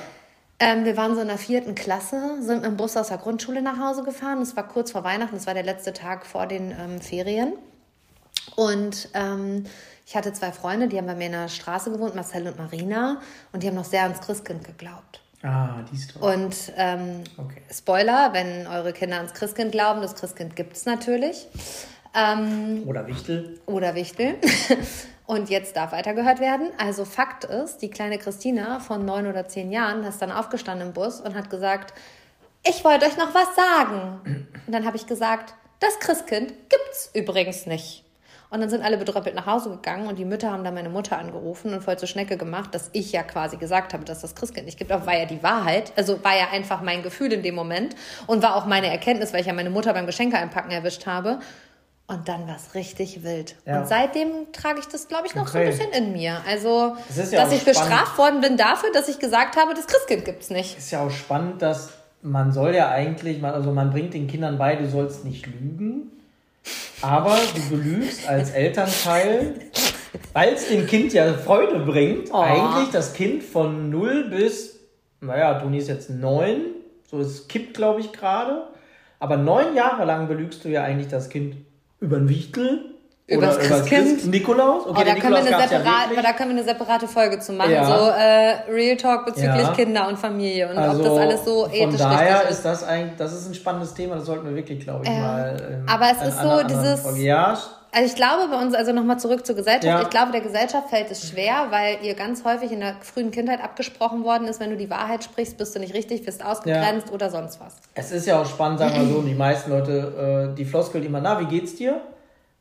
Ähm, 0.60 0.84
wir 0.84 0.98
waren 0.98 1.16
so 1.16 1.22
in 1.22 1.30
der 1.30 1.38
vierten 1.38 1.74
Klasse, 1.74 2.42
sind 2.42 2.66
im 2.66 2.76
Bus 2.76 2.98
aus 2.98 3.08
der 3.08 3.18
Grundschule 3.18 3.62
nach 3.62 3.80
Hause 3.80 4.04
gefahren. 4.04 4.42
Es 4.42 4.58
war 4.58 4.68
kurz 4.68 4.92
vor 4.92 5.06
Weihnachten, 5.06 5.38
es 5.38 5.48
war 5.48 5.54
der 5.54 5.64
letzte 5.64 5.94
Tag 5.94 6.26
vor 6.26 6.48
den 6.48 6.72
ähm, 6.72 7.00
Ferien. 7.00 7.54
Und 8.58 9.08
ähm, 9.14 9.66
ich 10.10 10.16
hatte 10.16 10.34
zwei 10.34 10.52
Freunde, 10.52 10.88
die 10.88 10.98
haben 10.98 11.06
bei 11.06 11.14
mir 11.14 11.28
in 11.28 11.34
der 11.34 11.50
Straße 11.50 11.92
gewohnt, 11.92 12.16
Marcel 12.16 12.48
und 12.48 12.58
Marina, 12.58 13.22
und 13.52 13.62
die 13.62 13.68
haben 13.68 13.76
noch 13.76 13.86
sehr 13.86 14.02
ans 14.02 14.20
Christkind 14.20 14.64
geglaubt. 14.64 15.22
Ah, 15.44 15.84
die 15.92 15.98
Story. 15.98 16.34
Und 16.34 16.56
ähm, 16.78 17.24
okay. 17.38 17.62
Spoiler, 17.72 18.34
wenn 18.34 18.66
eure 18.66 18.92
Kinder 18.92 19.18
ans 19.18 19.36
Christkind 19.36 19.72
glauben, 19.72 20.02
das 20.02 20.16
Christkind 20.16 20.56
gibt 20.56 20.76
es 20.76 20.88
natürlich. 20.88 21.48
Ähm, 22.16 22.86
oder 22.88 23.06
Wichtel. 23.06 23.60
Oder 23.68 23.94
Wichtel. 23.94 24.38
Und 25.28 25.52
jetzt 25.52 25.76
darf 25.76 25.92
weitergehört 25.92 26.40
werden. 26.40 26.72
Also 26.80 27.06
Fakt 27.06 27.44
ist, 27.44 27.84
die 27.84 27.92
kleine 27.92 28.18
Christina 28.18 28.80
von 28.80 29.06
neun 29.06 29.28
oder 29.28 29.48
zehn 29.48 29.72
Jahren 29.72 30.04
ist 30.06 30.24
dann 30.24 30.32
aufgestanden 30.32 30.88
im 30.88 30.94
Bus 30.96 31.22
und 31.22 31.36
hat 31.36 31.52
gesagt, 31.52 31.94
ich 32.68 32.84
wollte 32.84 33.06
euch 33.06 33.16
noch 33.16 33.36
was 33.36 33.56
sagen. 33.56 34.48
Und 34.66 34.74
dann 34.74 34.88
habe 34.88 34.98
ich 34.98 35.06
gesagt, 35.06 35.54
das 35.80 36.00
Christkind 36.00 36.52
gibt's 36.68 37.12
übrigens 37.14 37.68
nicht. 37.68 38.09
Und 38.52 38.62
dann 38.62 38.70
sind 38.70 38.84
alle 38.84 38.98
bedröppelt 38.98 39.36
nach 39.36 39.46
Hause 39.46 39.70
gegangen 39.70 40.08
und 40.08 40.18
die 40.18 40.26
Mütter 40.26 40.52
haben 40.52 40.64
dann 40.64 40.74
meine 40.74 40.90
Mutter 40.90 41.20
angerufen 41.20 41.72
und 41.72 41.84
voll 41.84 42.00
zur 42.00 42.08
Schnecke 42.08 42.36
gemacht, 42.36 42.74
dass 42.74 42.90
ich 42.94 43.12
ja 43.12 43.22
quasi 43.22 43.58
gesagt 43.58 43.94
habe, 43.94 44.06
dass 44.06 44.22
das 44.22 44.34
Christkind 44.34 44.66
nicht 44.66 44.80
gibt. 44.80 44.92
Aber 44.92 45.06
war 45.06 45.16
ja 45.16 45.26
die 45.26 45.44
Wahrheit. 45.44 45.94
Also 45.96 46.24
war 46.24 46.36
ja 46.36 46.48
einfach 46.52 46.82
mein 46.82 47.04
Gefühl 47.04 47.32
in 47.32 47.44
dem 47.44 47.54
Moment 47.54 47.96
und 48.26 48.42
war 48.42 48.56
auch 48.56 48.66
meine 48.66 48.88
Erkenntnis, 48.88 49.34
weil 49.34 49.42
ich 49.42 49.48
ja 49.48 49.54
meine 49.54 49.70
Mutter 49.70 49.94
beim 49.94 50.08
Geschenke 50.08 50.38
einpacken 50.38 50.72
erwischt 50.72 51.06
habe. 51.06 51.40
Und 52.08 52.28
dann 52.28 52.48
war 52.48 52.56
es 52.56 52.74
richtig 52.74 53.24
wild. 53.24 53.56
Ja. 53.68 53.82
Und 53.82 53.88
seitdem 53.88 54.52
trage 54.52 54.80
ich 54.80 54.88
das, 54.88 55.08
glaube 55.08 55.28
ich, 55.28 55.36
noch 55.36 55.44
okay. 55.44 55.52
so 55.52 55.58
ein 55.60 55.66
bisschen 55.68 55.92
in 55.92 56.14
mir. 56.14 56.42
Also, 56.48 56.96
ja 57.16 57.16
dass 57.16 57.28
ich 57.28 57.62
spannend. 57.62 57.66
bestraft 57.66 58.18
worden 58.18 58.42
bin 58.42 58.58
dafür, 58.58 58.92
dass 58.92 59.08
ich 59.10 59.20
gesagt 59.20 59.58
habe, 59.58 59.76
das 59.76 59.86
Christkind 59.86 60.26
gibt 60.26 60.42
es 60.42 60.50
nicht. 60.50 60.76
Ist 60.76 60.90
ja 60.90 61.06
auch 61.06 61.12
spannend, 61.12 61.62
dass 61.62 61.92
man 62.24 62.52
soll 62.52 62.74
ja 62.74 62.90
eigentlich, 62.90 63.44
also 63.44 63.72
man 63.72 63.92
bringt 63.92 64.16
den 64.16 64.26
Kindern 64.26 64.58
bei, 64.58 64.76
du 64.76 64.90
sollst 64.90 65.24
nicht 65.24 65.46
lügen. 65.46 66.19
Aber 67.02 67.38
du 67.56 67.76
belügst 67.76 68.28
als 68.28 68.52
Elternteil, 68.52 69.56
weil 70.34 70.54
es 70.54 70.68
dem 70.68 70.86
Kind 70.86 71.14
ja 71.14 71.34
Freude 71.34 71.80
bringt, 71.80 72.34
oh. 72.34 72.42
eigentlich 72.42 72.90
das 72.92 73.14
Kind 73.14 73.44
von 73.44 73.90
0 73.90 74.30
bis, 74.30 74.80
naja, 75.22 75.60
Toni 75.60 75.78
ist 75.78 75.88
jetzt 75.88 76.10
9, 76.10 76.62
so 77.10 77.20
es 77.20 77.48
kippt, 77.48 77.76
glaube 77.76 78.02
ich, 78.02 78.12
gerade. 78.12 78.68
Aber 79.20 79.38
neun 79.38 79.76
Jahre 79.76 80.06
lang 80.06 80.28
belügst 80.28 80.64
du 80.64 80.70
ja 80.70 80.84
eigentlich 80.84 81.10
das 81.10 81.30
Kind 81.30 81.56
über 82.00 82.18
ein 82.18 82.30
Wichtel, 82.30 82.96
über 83.30 83.46
das 83.46 83.60
Christkind. 83.60 84.26
Nikolaus? 84.28 84.88
Okay, 84.88 85.02
oh, 85.02 85.06
da, 85.06 85.16
können 85.16 85.34
wir 85.34 85.38
eine 85.38 85.68
separat, 85.68 86.16
ja 86.16 86.22
da 86.22 86.34
können 86.34 86.50
wir 86.52 86.58
eine 86.58 86.64
separate 86.64 87.08
Folge 87.08 87.40
zu 87.40 87.54
machen. 87.54 87.72
Ja. 87.72 87.86
So 87.86 88.10
äh, 88.10 88.72
Real 88.72 88.98
Talk 88.98 89.26
bezüglich 89.26 89.62
ja. 89.62 89.74
Kinder 89.74 90.08
und 90.08 90.18
Familie 90.18 90.70
und 90.70 90.78
also, 90.78 91.00
ob 91.00 91.06
das 91.06 91.18
alles 91.18 91.46
so 91.46 91.68
ethisch 91.68 92.02
von 92.02 92.12
daher 92.12 92.50
ist. 92.50 92.64
das 92.64 92.84
eigentlich, 92.84 93.18
das 93.18 93.34
ist 93.34 93.48
ein 93.48 93.54
spannendes 93.54 93.94
Thema, 93.94 94.16
das 94.16 94.26
sollten 94.26 94.48
wir 94.48 94.56
wirklich, 94.56 94.80
glaube 94.80 95.06
ich, 95.06 95.12
mal. 95.12 95.58
Ähm, 95.60 95.86
aber 95.88 96.06
es 96.12 96.28
ist 96.28 96.42
so 96.42 96.64
dieses. 96.64 97.02
Folge. 97.02 97.22
Ja, 97.22 97.58
also 97.92 98.06
ich 98.06 98.16
glaube 98.16 98.48
bei 98.50 98.62
uns, 98.62 98.76
also 98.76 98.92
nochmal 98.94 99.20
zurück 99.20 99.46
zur 99.46 99.56
Gesellschaft, 99.56 99.84
ja. 99.84 100.02
ich 100.02 100.10
glaube, 100.10 100.32
der 100.32 100.42
Gesellschaft 100.42 100.90
fällt 100.90 101.10
es 101.10 101.28
schwer, 101.28 101.68
weil 101.70 101.98
ihr 102.04 102.14
ganz 102.14 102.44
häufig 102.46 102.72
in 102.72 102.82
der 102.82 102.96
frühen 103.02 103.32
Kindheit 103.32 103.64
abgesprochen 103.64 104.24
worden 104.24 104.48
ist, 104.48 104.60
wenn 104.60 104.70
du 104.70 104.78
die 104.78 104.92
Wahrheit 104.92 105.24
sprichst, 105.24 105.58
bist 105.58 105.76
du 105.76 105.80
nicht 105.80 105.96
richtig, 105.96 106.26
wirst 106.28 106.46
ausgegrenzt 106.46 107.08
ja. 107.08 107.14
oder 107.14 107.32
sonst 107.32 107.60
was. 107.60 107.76
Es 107.96 108.12
ist 108.12 108.28
ja 108.28 108.40
auch 108.40 108.46
spannend, 108.46 108.80
sagen 108.80 108.94
wir 108.96 109.12
so, 109.12 109.22
die 109.22 109.34
meisten 109.34 109.72
Leute, 109.72 110.52
äh, 110.52 110.56
die 110.56 110.66
Floskel 110.66 111.04
immer, 111.04 111.20
na, 111.20 111.40
wie 111.40 111.46
geht's 111.46 111.76
dir? 111.76 112.02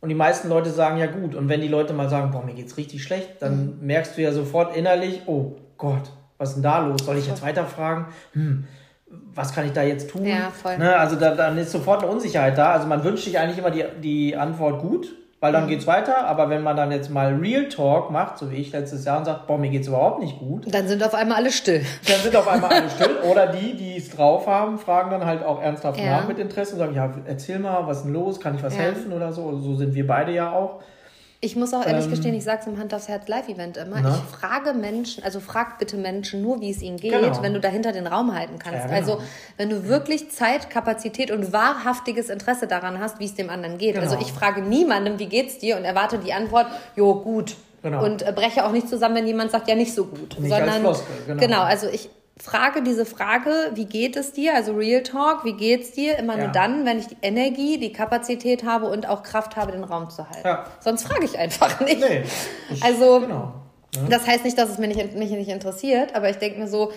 Und 0.01 0.09
die 0.11 0.15
meisten 0.15 0.49
Leute 0.49 0.71
sagen 0.71 0.99
ja 0.99 1.07
gut. 1.07 1.35
Und 1.35 1.49
wenn 1.49 1.61
die 1.61 1.69
Leute 1.69 1.93
mal 1.93 2.09
sagen, 2.09 2.31
boah, 2.31 2.45
mir 2.45 2.55
geht's 2.55 2.77
richtig 2.77 3.03
schlecht, 3.03 3.41
dann 3.41 3.79
mhm. 3.79 3.87
merkst 3.87 4.17
du 4.17 4.23
ja 4.23 4.33
sofort 4.33 4.77
innerlich, 4.77 5.23
oh 5.27 5.57
Gott, 5.77 6.13
was 6.39 6.51
ist 6.51 6.55
denn 6.57 6.63
da 6.63 6.87
los? 6.87 7.05
Soll 7.05 7.19
ich 7.19 7.27
jetzt 7.27 7.43
weiterfragen? 7.43 8.07
Hm, 8.33 8.65
was 9.35 9.53
kann 9.53 9.67
ich 9.67 9.73
da 9.73 9.83
jetzt 9.83 10.11
tun? 10.11 10.25
Ja, 10.25 10.51
voll. 10.51 10.79
Ne, 10.79 10.97
also 10.97 11.17
da, 11.17 11.35
dann 11.35 11.59
ist 11.59 11.73
sofort 11.73 12.03
eine 12.03 12.13
Unsicherheit 12.13 12.57
da. 12.57 12.73
Also 12.73 12.87
man 12.87 13.03
wünscht 13.03 13.25
sich 13.25 13.39
eigentlich 13.39 13.59
immer 13.59 13.71
die, 13.71 13.85
die 14.01 14.37
Antwort 14.37 14.81
gut 14.81 15.15
weil 15.41 15.53
dann 15.53 15.65
mhm. 15.65 15.69
geht's 15.69 15.87
weiter. 15.87 16.27
Aber 16.27 16.51
wenn 16.51 16.63
man 16.63 16.77
dann 16.77 16.91
jetzt 16.91 17.11
mal 17.11 17.35
Real 17.35 17.69
Talk 17.69 18.11
macht, 18.11 18.39
so 18.39 18.51
wie 18.51 18.57
ich 18.57 18.73
letztes 18.73 19.05
Jahr 19.05 19.19
und 19.19 19.25
sagt, 19.25 19.47
boah, 19.47 19.59
mir 19.59 19.71
geht's 19.71 19.89
überhaupt 19.89 20.21
nicht 20.21 20.39
gut. 20.39 20.73
Dann 20.73 20.89
sind 20.89 21.03
auf 21.03 21.15
einmal 21.15 21.39
alle 21.39 21.51
still. 21.51 21.85
Dann 22.07 22.21
sind 22.21 22.35
auf 22.37 22.49
einmal 22.49 22.73
alle 22.73 22.91
still. 22.91 23.17
Oder 23.31 23.47
die, 23.49 23.75
die 23.75 23.97
es 23.97 24.11
drauf 24.11 24.47
haben, 24.47 24.79
fragen 24.79 25.11
dann 25.11 25.25
halt 25.25 25.45
auch 25.45 25.63
ernsthaft 25.63 26.01
ja. 26.01 26.21
nach 26.21 26.29
mit 26.29 26.39
Interesse 26.39 26.73
und 26.73 26.79
sagen, 26.79 26.95
ja, 26.95 27.13
erzähl 27.27 27.59
mal, 27.59 27.87
was 27.87 27.99
ist 27.99 28.05
denn 28.05 28.13
los? 28.13 28.41
Kann 28.41 28.55
ich 28.55 28.63
was 28.63 28.75
ja. 28.75 28.83
helfen 28.83 29.13
oder 29.13 29.33
so? 29.33 29.59
So 29.59 29.77
sind 29.77 29.95
wir 29.95 30.07
beide 30.07 30.33
ja 30.33 30.53
auch. 30.53 30.81
Ich 31.41 31.55
muss 31.55 31.73
auch 31.73 31.87
ehrlich 31.87 32.07
ähm, 32.07 32.11
gestehen, 32.11 32.35
ich 32.35 32.43
sage 32.43 32.63
es 32.63 32.67
im 32.67 32.79
Hand 32.79 32.93
aufs 32.93 33.07
Herz 33.07 33.29
Live-Event 33.29 33.77
immer. 33.77 34.01
Na? 34.01 34.17
Ich 34.17 34.37
frage 34.37 34.75
Menschen, 34.75 35.23
also 35.23 35.39
frag 35.39 35.79
bitte 35.79 35.97
Menschen 35.97 36.43
nur, 36.43 36.61
wie 36.61 36.71
es 36.71 36.83
ihnen 36.83 36.97
geht, 36.97 37.13
genau. 37.13 37.43
wenn 37.43 37.55
du 37.55 37.61
dahinter 37.61 37.93
den 37.93 38.09
Raum 38.09 38.35
halten 38.35 38.59
kannst. 38.59 38.81
Ja, 38.81 38.87
genau. 38.87 38.97
Also 38.97 39.23
wenn 39.57 39.71
du 39.71 39.87
wirklich 39.87 40.31
Zeit, 40.31 40.69
Kapazität 40.69 41.31
und 41.31 41.53
wahrhaftiges 41.53 42.29
Interesse 42.29 42.67
daran 42.67 42.99
hast, 42.99 43.21
wie 43.21 43.27
es 43.27 43.37
dem 43.37 43.51
anderen 43.51 43.79
geht. 43.79 43.95
Genau. 43.95 44.05
Also 44.05 44.19
ich 44.21 44.33
frage 44.33 44.63
niemandem, 44.63 45.21
wie 45.21 45.27
geht's 45.27 45.59
dir 45.59 45.77
und 45.77 45.85
erwarte 45.85 46.19
die 46.19 46.33
Antwort, 46.33 46.67
jo 46.97 47.15
gut. 47.15 47.55
Genau. 47.85 48.05
Und 48.05 48.23
äh, 48.23 48.33
breche 48.33 48.67
auch 48.67 48.73
nicht 48.73 48.89
zusammen, 48.89 49.15
wenn 49.15 49.27
jemand 49.29 49.53
sagt, 49.53 49.69
ja 49.69 49.77
nicht 49.77 49.95
so 49.95 50.07
gut. 50.07 50.41
Nicht 50.41 50.51
sondern, 50.51 50.69
als 50.69 50.79
Floskel, 50.81 51.17
genau. 51.27 51.41
genau, 51.41 51.63
also 51.63 51.87
ich, 51.87 52.11
frage 52.41 52.83
diese 52.83 53.05
Frage, 53.05 53.51
wie 53.75 53.87
geht 53.87 54.17
es 54.17 54.33
dir, 54.33 54.55
also 54.55 54.73
Real 54.73 55.03
Talk, 55.03 55.45
wie 55.45 55.55
geht 55.55 55.83
es 55.83 55.93
dir, 55.93 56.19
immer 56.19 56.37
ja. 56.37 56.45
nur 56.45 56.53
dann, 56.53 56.87
wenn 56.87 56.99
ich 56.99 57.09
die 57.09 57.17
Energie, 57.23 57.79
die 57.79 57.93
Kapazität 57.93 58.65
habe 58.65 58.87
und 58.87 59.09
auch 59.09 59.23
Kraft 59.23 59.57
habe, 59.57 59.73
den 59.73 59.85
Raum 59.85 60.11
zu 60.11 60.29
halten. 60.29 60.47
Ja. 60.47 60.67
Sonst 60.81 61.05
frage 61.05 61.25
ich 61.25 61.39
einfach 61.39 61.81
nicht. 61.81 62.01
Nee, 62.01 62.23
ich, 62.71 62.83
also, 62.83 63.21
genau. 63.21 63.55
ja. 63.95 64.03
das 64.09 64.27
heißt 64.27 64.45
nicht, 64.45 64.57
dass 64.57 64.71
es 64.71 64.79
mich 64.79 64.95
nicht, 64.95 65.15
mich 65.15 65.31
nicht 65.31 65.49
interessiert, 65.49 66.15
aber 66.15 66.31
ich 66.31 66.37
denke 66.37 66.61
mir 66.61 66.69
so, 66.69 66.93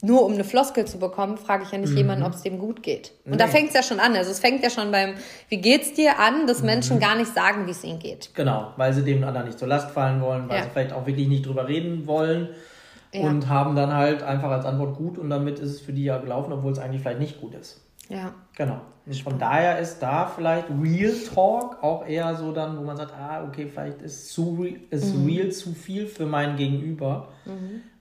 nur 0.00 0.24
um 0.24 0.34
eine 0.34 0.44
Floskel 0.44 0.84
zu 0.84 1.00
bekommen, 1.00 1.38
frage 1.38 1.64
ich 1.64 1.72
ja 1.72 1.78
nicht 1.78 1.90
mhm. 1.90 1.96
jemanden, 1.96 2.24
ob 2.24 2.32
es 2.32 2.42
dem 2.42 2.60
gut 2.60 2.84
geht. 2.84 3.12
Und 3.24 3.32
nee. 3.32 3.36
da 3.36 3.48
fängt 3.48 3.68
es 3.68 3.74
ja 3.74 3.82
schon 3.82 3.98
an. 3.98 4.14
Also 4.14 4.30
es 4.30 4.38
fängt 4.38 4.62
ja 4.62 4.70
schon 4.70 4.92
beim, 4.92 5.14
wie 5.48 5.56
geht's 5.56 5.92
dir 5.92 6.20
an, 6.20 6.46
dass 6.46 6.60
mhm. 6.60 6.66
Menschen 6.66 7.00
gar 7.00 7.16
nicht 7.16 7.34
sagen, 7.34 7.66
wie 7.66 7.72
es 7.72 7.82
ihnen 7.82 7.98
geht. 7.98 8.30
Genau, 8.34 8.72
weil 8.76 8.92
sie 8.92 9.02
dem 9.02 9.24
anderen 9.24 9.48
nicht 9.48 9.58
zur 9.58 9.66
Last 9.66 9.90
fallen 9.90 10.20
wollen, 10.20 10.48
weil 10.48 10.62
sie 10.62 10.70
vielleicht 10.70 10.92
auch 10.92 11.04
wirklich 11.04 11.26
nicht 11.26 11.46
drüber 11.46 11.66
reden 11.66 12.06
wollen 12.06 12.50
ja. 13.12 13.28
und 13.28 13.48
haben 13.48 13.74
dann 13.76 13.92
halt 13.94 14.22
einfach 14.22 14.50
als 14.50 14.64
Antwort 14.64 14.96
gut 14.96 15.18
und 15.18 15.30
damit 15.30 15.58
ist 15.58 15.70
es 15.70 15.80
für 15.80 15.92
die 15.92 16.04
ja 16.04 16.18
gelaufen, 16.18 16.52
obwohl 16.52 16.72
es 16.72 16.78
eigentlich 16.78 17.02
vielleicht 17.02 17.20
nicht 17.20 17.40
gut 17.40 17.54
ist. 17.54 17.84
Ja. 18.08 18.32
Genau. 18.56 18.80
Und 19.06 19.16
von 19.22 19.38
daher 19.38 19.78
ist 19.78 20.00
da 20.00 20.26
vielleicht 20.26 20.66
Real 20.82 21.12
Talk 21.34 21.82
auch 21.82 22.06
eher 22.06 22.34
so 22.36 22.52
dann, 22.52 22.78
wo 22.78 22.82
man 22.82 22.96
sagt, 22.96 23.12
ah, 23.14 23.44
okay, 23.46 23.66
vielleicht 23.66 24.02
ist, 24.02 24.32
zu, 24.32 24.58
re- 24.60 24.76
ist 24.90 25.14
Real 25.26 25.50
zu 25.50 25.72
viel 25.72 26.06
für 26.06 26.26
mein 26.26 26.56
Gegenüber, 26.56 27.28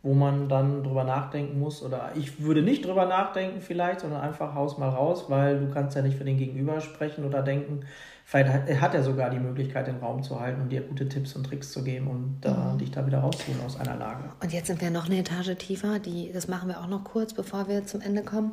wo 0.03 0.13
man 0.13 0.47
dann 0.49 0.83
drüber 0.83 1.03
nachdenken 1.03 1.59
muss. 1.59 1.81
Oder 1.83 2.11
ich 2.15 2.41
würde 2.41 2.61
nicht 2.61 2.85
drüber 2.85 3.05
nachdenken 3.05 3.61
vielleicht, 3.61 4.01
sondern 4.01 4.21
einfach 4.21 4.53
haus 4.53 4.77
mal 4.77 4.89
raus, 4.89 5.25
weil 5.29 5.59
du 5.59 5.69
kannst 5.73 5.95
ja 5.95 6.01
nicht 6.01 6.17
für 6.17 6.25
den 6.25 6.37
Gegenüber 6.37 6.79
sprechen 6.81 7.25
oder 7.25 7.41
denken. 7.41 7.81
Vielleicht 8.29 8.51
hat, 8.51 8.81
hat 8.81 8.93
er 8.93 9.03
sogar 9.03 9.29
die 9.29 9.39
Möglichkeit, 9.39 9.87
den 9.87 9.99
Raum 9.99 10.21
zu 10.21 10.37
halten 10.37 10.59
und 10.59 10.69
dir 10.69 10.81
gute 10.81 11.07
Tipps 11.07 11.33
und 11.37 11.45
Tricks 11.45 11.71
zu 11.71 11.81
geben 11.81 12.07
und 12.09 12.45
äh, 12.45 12.77
dich 12.77 12.91
da 12.91 13.07
wieder 13.07 13.19
rauszuholen 13.19 13.61
aus 13.65 13.79
einer 13.79 13.95
Lage. 13.95 14.25
Und 14.41 14.51
jetzt 14.51 14.67
sind 14.67 14.81
wir 14.81 14.89
noch 14.89 15.05
eine 15.05 15.19
Etage 15.19 15.55
tiefer. 15.57 15.99
Die, 15.99 16.33
das 16.33 16.49
machen 16.49 16.67
wir 16.67 16.81
auch 16.81 16.87
noch 16.87 17.05
kurz, 17.05 17.33
bevor 17.33 17.69
wir 17.69 17.85
zum 17.85 18.01
Ende 18.01 18.23
kommen. 18.23 18.51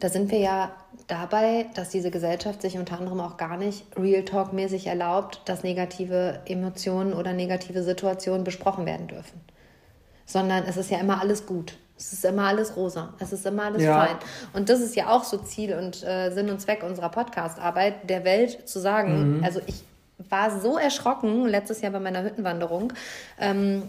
Da 0.00 0.10
sind 0.10 0.30
wir 0.30 0.38
ja 0.40 0.70
dabei, 1.06 1.64
dass 1.72 1.88
diese 1.88 2.10
Gesellschaft 2.10 2.60
sich 2.60 2.76
unter 2.76 2.98
anderem 2.98 3.20
auch 3.20 3.38
gar 3.38 3.56
nicht 3.56 3.86
Real 3.96 4.22
Talk-mäßig 4.22 4.86
erlaubt, 4.86 5.40
dass 5.46 5.62
negative 5.62 6.40
Emotionen 6.44 7.14
oder 7.14 7.32
negative 7.32 7.82
Situationen 7.82 8.44
besprochen 8.44 8.84
werden 8.84 9.06
dürfen. 9.06 9.40
Sondern 10.26 10.64
es 10.64 10.76
ist 10.76 10.90
ja 10.90 10.98
immer 10.98 11.22
alles 11.22 11.46
gut. 11.46 11.78
Es 11.98 12.12
ist 12.12 12.24
immer 12.24 12.44
alles 12.48 12.76
rosa. 12.76 13.14
Es 13.18 13.32
ist 13.32 13.46
immer 13.46 13.64
alles 13.64 13.82
Ja. 13.82 14.04
fein. 14.04 14.16
Und 14.52 14.68
das 14.68 14.80
ist 14.80 14.94
ja 14.96 15.08
auch 15.08 15.24
so 15.24 15.38
Ziel 15.38 15.74
und 15.74 16.02
äh, 16.02 16.30
Sinn 16.30 16.50
und 16.50 16.60
Zweck 16.60 16.82
unserer 16.82 17.08
Podcast-Arbeit, 17.08 18.08
der 18.10 18.24
Welt 18.24 18.68
zu 18.68 18.80
sagen, 18.80 19.40
also 19.44 19.60
ich 19.66 19.82
war 20.30 20.60
so 20.60 20.78
erschrocken 20.78 21.46
letztes 21.46 21.80
Jahr 21.80 21.92
bei 21.92 22.00
meiner 22.00 22.22
Hüttenwanderung. 22.22 22.92
Ähm, 23.38 23.82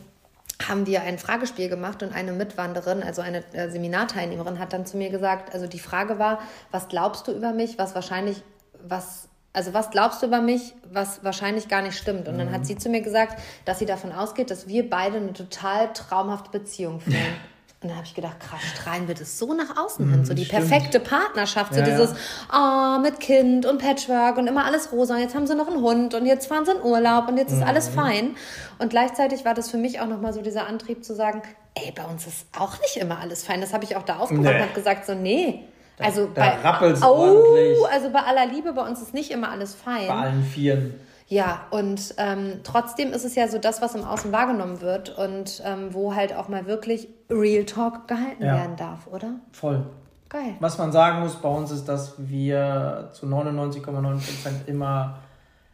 haben 0.68 0.88
wir 0.88 1.02
ein 1.04 1.20
Fragespiel 1.20 1.70
gemacht 1.70 2.02
und 2.02 2.14
eine 2.16 2.32
Mitwanderin, 2.32 3.04
also 3.04 3.22
eine 3.22 3.44
äh, 3.54 3.70
Seminarteilnehmerin, 3.70 4.58
hat 4.60 4.74
dann 4.74 4.86
zu 4.86 4.98
mir 4.98 5.10
gesagt, 5.10 5.54
also 5.54 5.68
die 5.68 5.80
Frage 5.80 6.18
war, 6.18 6.40
was 6.72 6.88
glaubst 6.88 7.28
du 7.28 7.32
über 7.32 7.54
mich, 7.54 7.78
was 7.78 7.94
wahrscheinlich, 7.94 8.42
was, 8.88 9.28
also 9.54 9.74
was 9.74 9.92
glaubst 9.92 10.22
du 10.24 10.26
über 10.28 10.42
mich, 10.42 10.74
was 10.92 11.24
wahrscheinlich 11.24 11.68
gar 11.68 11.82
nicht 11.84 11.98
stimmt? 11.98 12.28
Und 12.28 12.40
dann 12.40 12.52
hat 12.52 12.66
sie 12.66 12.76
zu 12.76 12.90
mir 12.90 13.02
gesagt, 13.02 13.40
dass 13.66 13.80
sie 13.80 13.86
davon 13.86 14.12
ausgeht, 14.12 14.50
dass 14.50 14.68
wir 14.68 14.90
beide 14.90 15.18
eine 15.18 15.34
total 15.34 15.94
traumhafte 15.94 16.50
Beziehung 16.58 17.02
führen. 17.02 17.18
Und 17.84 17.90
dann 17.90 17.98
habe 17.98 18.08
ich 18.08 18.16
gedacht, 18.16 18.40
krass, 18.40 18.60
strahlen 18.76 19.08
wir 19.08 19.14
das 19.14 19.38
so 19.38 19.54
nach 19.54 19.78
außen 19.78 20.10
hin, 20.10 20.26
so 20.26 20.34
die 20.34 20.46
stimmt. 20.46 20.68
perfekte 20.68 21.00
Partnerschaft, 21.00 21.76
so 21.76 21.80
Ja, 21.82 21.86
dieses, 21.86 22.10
oh, 22.52 23.00
mit 23.00 23.20
Kind 23.20 23.68
und 23.68 23.78
Patchwork 23.78 24.38
und 24.38 24.48
immer 24.48 24.66
alles 24.66 24.92
rosa. 24.92 25.14
Und 25.14 25.20
jetzt 25.22 25.36
haben 25.36 25.46
sie 25.46 25.54
noch 25.54 25.68
einen 25.68 25.82
Hund 25.84 26.16
und 26.16 26.26
jetzt 26.26 26.48
fahren 26.48 26.66
sie 26.66 26.72
in 26.72 26.82
Urlaub 26.82 27.28
und 27.28 27.38
jetzt 27.38 27.52
ist 27.52 27.60
Mhm. 27.60 27.68
alles 27.68 27.88
fein. 27.90 28.36
Und 28.80 28.90
gleichzeitig 28.90 29.46
war 29.46 29.54
das 29.54 29.70
für 29.70 29.78
mich 29.78 30.00
auch 30.00 30.08
nochmal 30.08 30.34
so 30.34 30.42
dieser 30.42 30.66
Antrieb 30.66 31.06
zu 31.06 31.14
sagen, 31.14 31.44
ey, 31.76 31.92
bei 31.96 32.04
uns 32.06 32.26
ist 32.26 32.48
auch 32.58 32.80
nicht 32.82 32.98
immer 32.98 33.20
alles 33.20 33.44
fein. 33.44 33.62
Das 33.62 33.74
habe 33.74 33.84
ich 33.84 33.96
auch 33.96 34.04
da 34.04 34.18
aufgemacht 34.18 34.46
Nee. 34.54 34.56
und 34.56 34.62
habe 34.64 34.74
gesagt, 34.74 35.06
so, 35.06 35.14
nee. 35.14 35.64
Also 36.00 36.26
da 36.34 36.58
bei, 36.80 36.94
oh, 37.04 37.06
ordentlich. 37.06 37.78
also 37.92 38.10
bei 38.10 38.22
aller 38.22 38.48
Liebe, 38.48 38.74
bei 38.74 38.88
uns 38.88 39.02
ist 39.04 39.14
nicht 39.14 39.30
immer 39.30 39.50
alles 39.52 39.76
fein. 39.76 40.08
Bei 40.08 40.14
allen 40.16 40.44
Vieren. 40.44 40.96
Ja, 41.28 41.66
und 41.72 42.16
ähm, 42.18 42.62
trotzdem 42.64 43.12
ist 43.14 43.26
es 43.26 43.36
ja 43.36 43.48
so 43.48 43.58
das, 43.60 43.82
was 43.84 43.94
im 43.96 44.04
Außen 44.04 44.32
wahrgenommen 44.32 44.82
wird 44.82 45.16
und 45.18 45.62
ähm, 45.66 45.94
wo 45.94 46.16
halt 46.16 46.34
auch 46.34 46.48
mal 46.48 46.66
wirklich 46.68 47.10
Real 47.30 47.64
Talk 47.66 48.08
gehalten 48.08 48.44
Ja. 48.44 48.54
werden 48.56 48.76
darf, 48.76 49.08
oder? 49.08 49.32
Voll. 49.52 49.84
Geil. 50.30 50.56
Was 50.60 50.78
man 50.78 50.92
sagen 50.92 51.22
muss 51.22 51.36
bei 51.36 51.48
uns 51.50 51.72
ist, 51.72 51.86
dass 51.86 52.16
wir 52.18 53.10
zu 53.14 53.26
99,9% 53.28 54.66
immer 54.68 55.20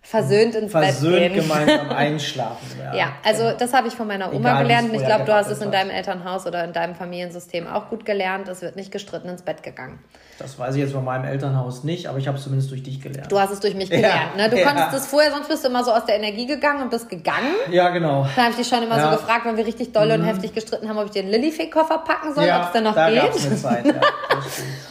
Versöhnt 0.06 0.54
ins 0.54 0.72
versöhnt 0.72 1.16
Bett 1.16 1.34
gehen. 1.34 1.42
gemeinsam 1.44 1.89
einschlafen 1.96 2.78
werden. 2.78 2.98
Ja, 2.98 3.13
also 3.24 3.54
das 3.58 3.74
habe 3.74 3.88
ich 3.88 3.94
von 3.96 4.06
meiner 4.06 4.34
Oma 4.34 4.50
Egal, 4.50 4.63
gelernt. 4.63 4.89
Und 4.89 4.96
ich 4.96 5.06
glaube, 5.06 5.24
du 5.24 5.34
hast 5.34 5.50
es 5.50 5.62
in 5.62 5.72
deinem 5.72 5.89
Elternhaus 5.92 6.46
oder 6.46 6.63
in 6.66 6.74
deinem 6.74 6.94
Familiensystem 6.94 7.68
auch 7.68 7.89
gut 7.89 8.06
gelernt. 8.06 8.50
Es 8.50 8.62
wird 8.62 8.76
nicht 8.76 8.92
gestritten 8.92 9.30
ins 9.30 9.42
Bett 9.44 9.63
gegangen. 9.63 10.00
Das 10.39 10.60
weiß 10.60 10.76
ich 10.76 10.82
jetzt 10.82 10.92
von 10.94 11.06
meinem 11.06 11.24
Elternhaus 11.26 11.84
nicht, 11.86 12.08
aber 12.08 12.18
ich 12.18 12.28
habe 12.28 12.38
es 12.38 12.44
zumindest 12.44 12.70
durch 12.72 12.84
dich 12.84 13.00
gelernt. 13.02 13.32
Du 13.32 13.39
hast 13.39 13.52
es 13.52 13.60
durch 13.62 13.76
mich 13.76 13.89
gelernt. 13.89 14.36
ne? 14.36 14.50
Du 14.50 14.58
ja. 14.60 14.68
konntest 14.68 14.94
es 14.94 15.08
vorher, 15.08 15.32
sonst 15.32 15.48
bist 15.48 15.63
du 15.63 15.70
immer 15.70 15.84
so 15.86 15.94
aus 15.94 16.04
der 16.06 16.16
Energie 16.18 16.48
gegangen 16.48 16.82
und 16.82 16.89
bist 16.89 17.08
gegangen. 17.08 17.54
ja, 17.72 17.89
genau. 17.89 18.28
Da 18.36 18.42
habe 18.42 18.52
ich 18.52 18.58
dich 18.58 18.68
schon 18.68 18.84
immer 18.84 18.98
Ja. 18.98 19.08
Mhm. 19.08 19.12
so 19.13 19.18
gefragt, 19.22 19.46
wenn 19.46 19.56
wir 19.58 19.66
richtig 19.66 19.94
doll 19.94 20.12
und 20.12 20.24
heftig 20.26 20.54
gestritten 20.54 20.89
haben, 20.89 20.98
ob 20.98 21.06
ich 21.06 21.12
dir 21.12 21.22
einen 21.22 21.32
Lilifee-Koffer 21.32 22.00
packen 22.00 22.34
soll, 22.34 22.44
ob 22.50 22.63
es 22.66 22.72
denn 22.74 22.84
noch 22.84 22.96
da 22.96 23.10
geht. 23.10 23.22
eine 23.22 23.56
Zeit, 23.56 23.86
ja. 23.86 23.94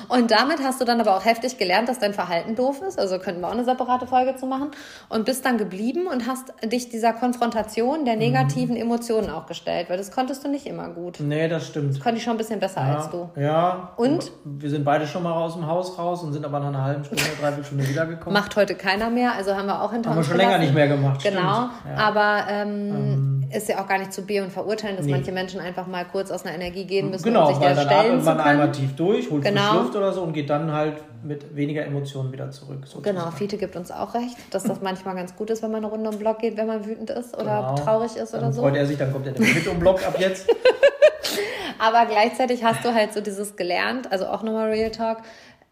Und 0.08 0.30
damit 0.30 0.58
hast 0.62 0.78
du 0.80 0.84
dann 0.84 1.00
aber 1.00 1.16
auch 1.16 1.24
heftig 1.24 1.56
gelernt, 1.56 1.88
dass 1.88 1.98
dein 1.98 2.12
Verhalten 2.12 2.54
doof 2.54 2.82
ist. 2.86 2.98
Also 2.98 3.18
könnten 3.18 3.40
wir 3.40 3.48
auch 3.48 3.52
eine 3.52 3.64
separate 3.64 4.06
Folge 4.06 4.36
zu 4.36 4.44
machen. 4.46 4.70
Und 5.08 5.24
bist 5.24 5.44
dann 5.44 5.58
geblieben 5.58 6.06
und 6.06 6.26
hast 6.26 6.52
dich 6.64 6.88
dieser 6.88 7.12
Konfrontation 7.12 8.04
der 8.04 8.16
negativen 8.16 8.76
Emotionen 8.76 9.30
auch 9.30 9.46
gestellt, 9.46 9.90
weil 9.90 9.98
das 9.98 10.10
konntest 10.10 10.44
du 10.44 10.48
nicht 10.48 10.66
immer 10.66 10.88
gut. 10.88 11.18
Nee, 11.20 11.48
das 11.48 11.66
stimmt. 11.66 12.00
Konnte 12.00 12.18
ich 12.18 12.24
schon 12.24 12.32
ein 12.34 12.38
bisschen 12.38 12.60
besser 12.60 12.80
als 12.80 13.10
du. 13.10 13.28
Ja. 13.38 13.92
Und? 13.96 14.32
Wir 14.44 14.70
sind 14.70 14.84
beide 14.84 15.06
schon 15.06 15.22
mal 15.22 15.32
aus 15.32 15.54
dem 15.54 15.66
Haus 15.66 15.98
raus 15.98 16.22
und 16.22 16.32
sind 16.32 16.44
aber 16.44 16.60
nach 16.60 16.68
einer 16.68 16.82
halben 16.84 17.04
Stunde, 17.04 17.22
dreiviertel 17.40 17.64
Stunde 17.64 17.88
wiedergekommen. 17.88 18.32
Macht 18.32 18.56
heute 18.56 18.74
keiner 18.74 19.10
mehr, 19.10 19.32
also 19.36 19.54
haben 19.56 19.66
wir 19.66 19.82
auch 19.82 19.92
hinter 19.92 20.10
Haben 20.10 20.16
wir 20.16 20.18
uns 20.20 20.28
schon 20.28 20.36
länger 20.36 20.58
gelassen. 20.58 20.64
nicht 20.66 20.74
mehr 20.74 20.88
gemacht. 20.88 21.22
Genau. 21.22 21.40
Ja. 21.40 21.70
aber 21.96 22.44
ähm, 22.48 23.44
ist 23.52 23.68
ja 23.68 23.80
auch 23.82 23.86
gar 23.86 23.98
nicht 23.98 24.12
zu 24.12 24.22
be- 24.22 24.42
und 24.42 24.50
verurteilen, 24.52 24.96
dass 24.96 25.04
Nee. 25.06 25.12
manche 25.12 25.32
Menschen 25.32 25.60
einfach 25.60 25.86
mal 25.86 26.04
kurz 26.06 26.30
aus 26.30 26.44
einer 26.46 26.54
Energie 26.54 26.84
gehen 26.86 27.10
müssen, 27.10 27.24
Genau, 27.24 27.48
um 27.48 27.54
sich 27.54 27.62
weil 27.62 27.74
der 27.74 27.84
dann 27.84 27.92
stellen 27.94 28.12
atmet 28.20 28.24
man 28.24 28.40
einmal 28.40 28.72
tief 28.72 28.96
durch, 28.96 29.30
holt 29.30 29.44
Genau. 29.44 29.74
Luft 29.82 29.94
oder 29.96 30.12
so 30.12 30.22
und 30.22 30.32
geht 30.32 30.48
dann 30.48 30.72
halt 30.72 30.94
mit 31.24 31.54
weniger 31.56 31.84
Emotionen 31.84 32.32
wieder 32.32 32.50
zurück. 32.50 32.80
sozusagen. 32.86 33.16
Genau, 33.16 33.30
Fiete 33.30 33.56
gibt 33.56 33.76
uns 33.76 33.90
auch 33.90 34.14
recht, 34.14 34.36
dass 34.50 34.64
das 34.64 34.80
manchmal 34.80 35.14
ganz 35.14 35.34
gut 35.36 35.50
ist, 35.50 35.62
wenn 35.62 35.70
man 35.70 35.78
eine 35.84 35.86
Runde 35.92 36.08
um 36.08 36.14
den 36.16 36.20
Block 36.20 36.38
geht, 36.40 36.56
wenn 36.56 36.66
man 36.66 36.84
wütend 36.84 37.10
ist 37.10 37.34
oder 37.36 37.44
Genau. 37.60 37.74
traurig 37.76 38.16
ist 38.16 38.32
oder 38.34 38.42
Dann 38.42 38.52
so. 38.52 38.62
freut 38.62 38.76
er 38.76 38.86
sich, 38.86 38.98
dann 38.98 39.12
kommt 39.12 39.26
er 39.26 39.32
mit 39.38 39.66
um 39.68 39.78
Block 39.78 40.04
ab 40.06 40.16
jetzt. 40.18 40.48
Aber 41.78 42.06
gleichzeitig 42.06 42.62
hast 42.64 42.84
du 42.84 42.94
halt 42.94 43.12
so 43.12 43.20
dieses 43.20 43.56
gelernt, 43.56 44.10
also 44.12 44.26
auch 44.26 44.42
nochmal 44.42 44.68
Real 44.70 44.90
Talk. 44.90 45.18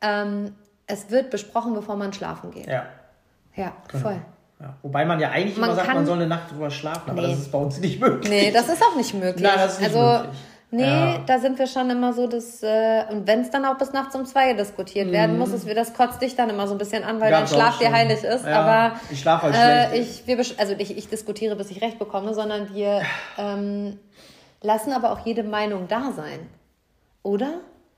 Ähm, 0.00 0.54
es 0.86 1.10
wird 1.10 1.30
besprochen, 1.30 1.74
bevor 1.74 1.96
man 1.96 2.12
schlafen 2.12 2.50
geht. 2.50 2.66
Ja. 2.66 2.86
Ja, 3.54 3.72
Genau. 3.88 4.02
voll. 4.02 4.16
Ja. 4.60 4.74
Wobei 4.82 5.04
man 5.04 5.20
ja 5.20 5.30
eigentlich 5.30 5.56
Man 5.56 5.70
immer 5.70 5.76
sagt, 5.76 5.94
man 5.94 6.04
soll 6.06 6.16
eine 6.16 6.26
Nacht 6.26 6.50
drüber 6.52 6.70
schlafen, 6.70 7.10
aber 7.10 7.22
Nee. 7.22 7.28
das 7.30 7.38
ist 7.40 7.52
bei 7.52 7.58
uns 7.58 7.78
nicht 7.80 8.00
möglich. 8.00 8.28
Nee, 8.30 8.50
das 8.50 8.68
ist 8.68 8.82
auch 8.82 8.96
nicht 8.96 9.14
möglich. 9.14 9.42
Nein, 9.42 9.54
das 9.56 9.74
ist 9.74 9.80
nicht 9.80 9.94
also, 9.96 10.22
möglich. 10.24 10.38
Nee, 10.72 10.82
Ja. 10.84 11.18
da 11.26 11.38
sind 11.40 11.58
wir 11.58 11.66
schon 11.66 11.90
immer 11.90 12.12
so, 12.12 12.28
dass, 12.28 12.62
äh, 12.62 13.02
und 13.10 13.26
wenn 13.26 13.40
es 13.40 13.50
dann 13.50 13.64
auch 13.64 13.76
bis 13.76 13.92
nachts 13.92 14.14
um 14.14 14.24
zwei 14.24 14.52
diskutiert 14.52 15.10
werden 15.10 15.36
muss, 15.36 15.52
ist, 15.52 15.68
das 15.76 15.94
kotzt 15.94 16.22
dich 16.22 16.36
dann 16.36 16.48
immer 16.48 16.68
so 16.68 16.74
ein 16.74 16.78
bisschen 16.78 17.02
an, 17.02 17.20
weil 17.20 17.30
dein 17.32 17.48
Schlaf 17.48 17.78
dir 17.78 17.90
heilig 17.92 18.22
ist. 18.22 18.46
Ja, 18.46 18.62
aber 18.62 18.96
ich 19.10 19.20
schlafe 19.20 19.46
halt 19.46 19.54
äh, 19.56 19.88
schlecht. 19.88 20.22
ich, 20.26 20.26
wir, 20.28 20.60
also 20.60 20.74
ich, 20.78 20.96
ich 20.96 21.08
diskutiere, 21.08 21.56
bis 21.56 21.70
ich 21.72 21.82
recht 21.82 21.98
bekomme, 21.98 22.34
sondern 22.34 22.72
wir 22.72 23.02
ähm, 23.36 23.98
lassen 24.62 24.92
aber 24.92 25.10
auch 25.10 25.26
jede 25.26 25.42
Meinung 25.42 25.88
da 25.88 26.12
sein. 26.12 26.48
Oder? 27.24 27.54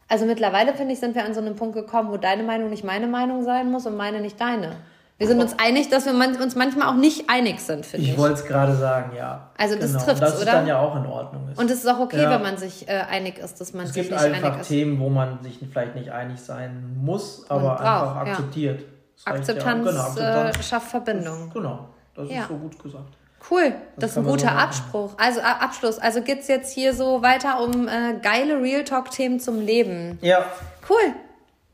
Also 0.09 0.25
mittlerweile, 0.25 0.73
finde 0.75 0.95
ich, 0.95 1.01
sind 1.01 1.15
wir 1.15 1.25
an 1.25 1.35
so 1.35 1.41
einem 1.41 1.57
Punkt 1.57 1.75
gekommen, 1.75 2.11
wo 2.11 2.17
deine 2.17 2.43
Meinung 2.43 2.71
nicht 2.71 2.85
meine 2.85 3.07
Meinung 3.07 3.45
sein 3.45 3.71
muss 3.71 3.87
und 3.87 3.97
meine 3.97 4.21
nicht 4.21 4.41
deine. 4.41 4.77
Wir 5.23 5.29
sind 5.29 5.41
uns 5.41 5.57
einig, 5.57 5.89
dass 5.89 6.05
wir 6.05 6.13
uns 6.43 6.57
manchmal 6.57 6.89
auch 6.89 6.97
nicht 6.97 7.31
einig 7.31 7.61
sind, 7.61 7.87
finde 7.87 8.07
ich. 8.07 8.13
Ich 8.13 8.19
wollte 8.19 8.35
es 8.41 8.45
gerade 8.45 8.75
sagen, 8.75 9.13
ja. 9.17 9.51
Also 9.57 9.77
das 9.77 9.93
genau. 9.93 10.05
das 10.19 10.35
ist 10.35 10.43
oder? 10.43 10.51
dann 10.51 10.67
ja 10.67 10.81
auch 10.81 10.97
in 10.97 11.07
Ordnung. 11.07 11.49
Ist. 11.49 11.61
Und 11.61 11.71
es 11.71 11.79
ist 11.79 11.87
auch 11.87 12.01
okay, 12.01 12.21
Ja. 12.21 12.31
wenn 12.31 12.43
man 12.43 12.57
sich 12.57 12.89
äh, 12.89 12.93
einig 13.09 13.39
ist, 13.39 13.61
dass 13.61 13.73
man 13.73 13.85
es 13.85 13.93
sich 13.95 14.03
gibt 14.09 14.15
nicht 14.21 14.25
einfach 14.25 14.49
einig 14.49 14.61
ist. 14.63 14.69
Themen, 14.69 14.99
wo 14.99 15.09
man 15.11 15.41
sich 15.41 15.61
vielleicht 15.73 15.95
nicht 15.95 16.11
einig 16.11 16.41
sein 16.41 16.97
muss, 17.01 17.47
aber 17.49 17.79
einfach 17.79 18.27
ja. 18.27 18.33
akzeptiert. 18.33 18.83
Das 19.15 19.27
reicht 19.27 19.39
Akzeptanz, 19.39 19.85
Ja. 19.87 19.91
Genau, 19.93 20.03
Akzeptanz. 20.03 20.57
Äh, 20.59 20.63
schafft 20.65 20.89
Verbindung. 20.89 21.51
genau, 21.55 21.89
das 22.17 22.29
Ja. 22.29 22.41
ist 22.41 22.49
so 22.49 22.55
gut 22.57 22.83
gesagt. 22.83 23.17
Cool, 23.49 23.75
das, 23.97 24.11
ist 24.11 24.15
kann 24.17 24.25
ein 24.25 24.29
guter 24.29 24.49
so. 24.49 24.55
Abspruch. 24.55 25.11
Also 25.19 25.39
äh, 25.39 25.45
Abschluss. 25.45 25.99
Also 26.01 26.23
geht's 26.23 26.49
jetzt 26.49 26.73
hier 26.75 26.95
so 26.95 27.23
weiter 27.23 27.61
um 27.63 27.87
äh, 27.87 28.15
geile 28.21 28.61
Real 28.61 28.83
Talk-Themen 28.83 29.39
zum 29.39 29.61
Leben. 29.61 30.19
Ja, 30.21 30.45
Cool. 30.89 31.15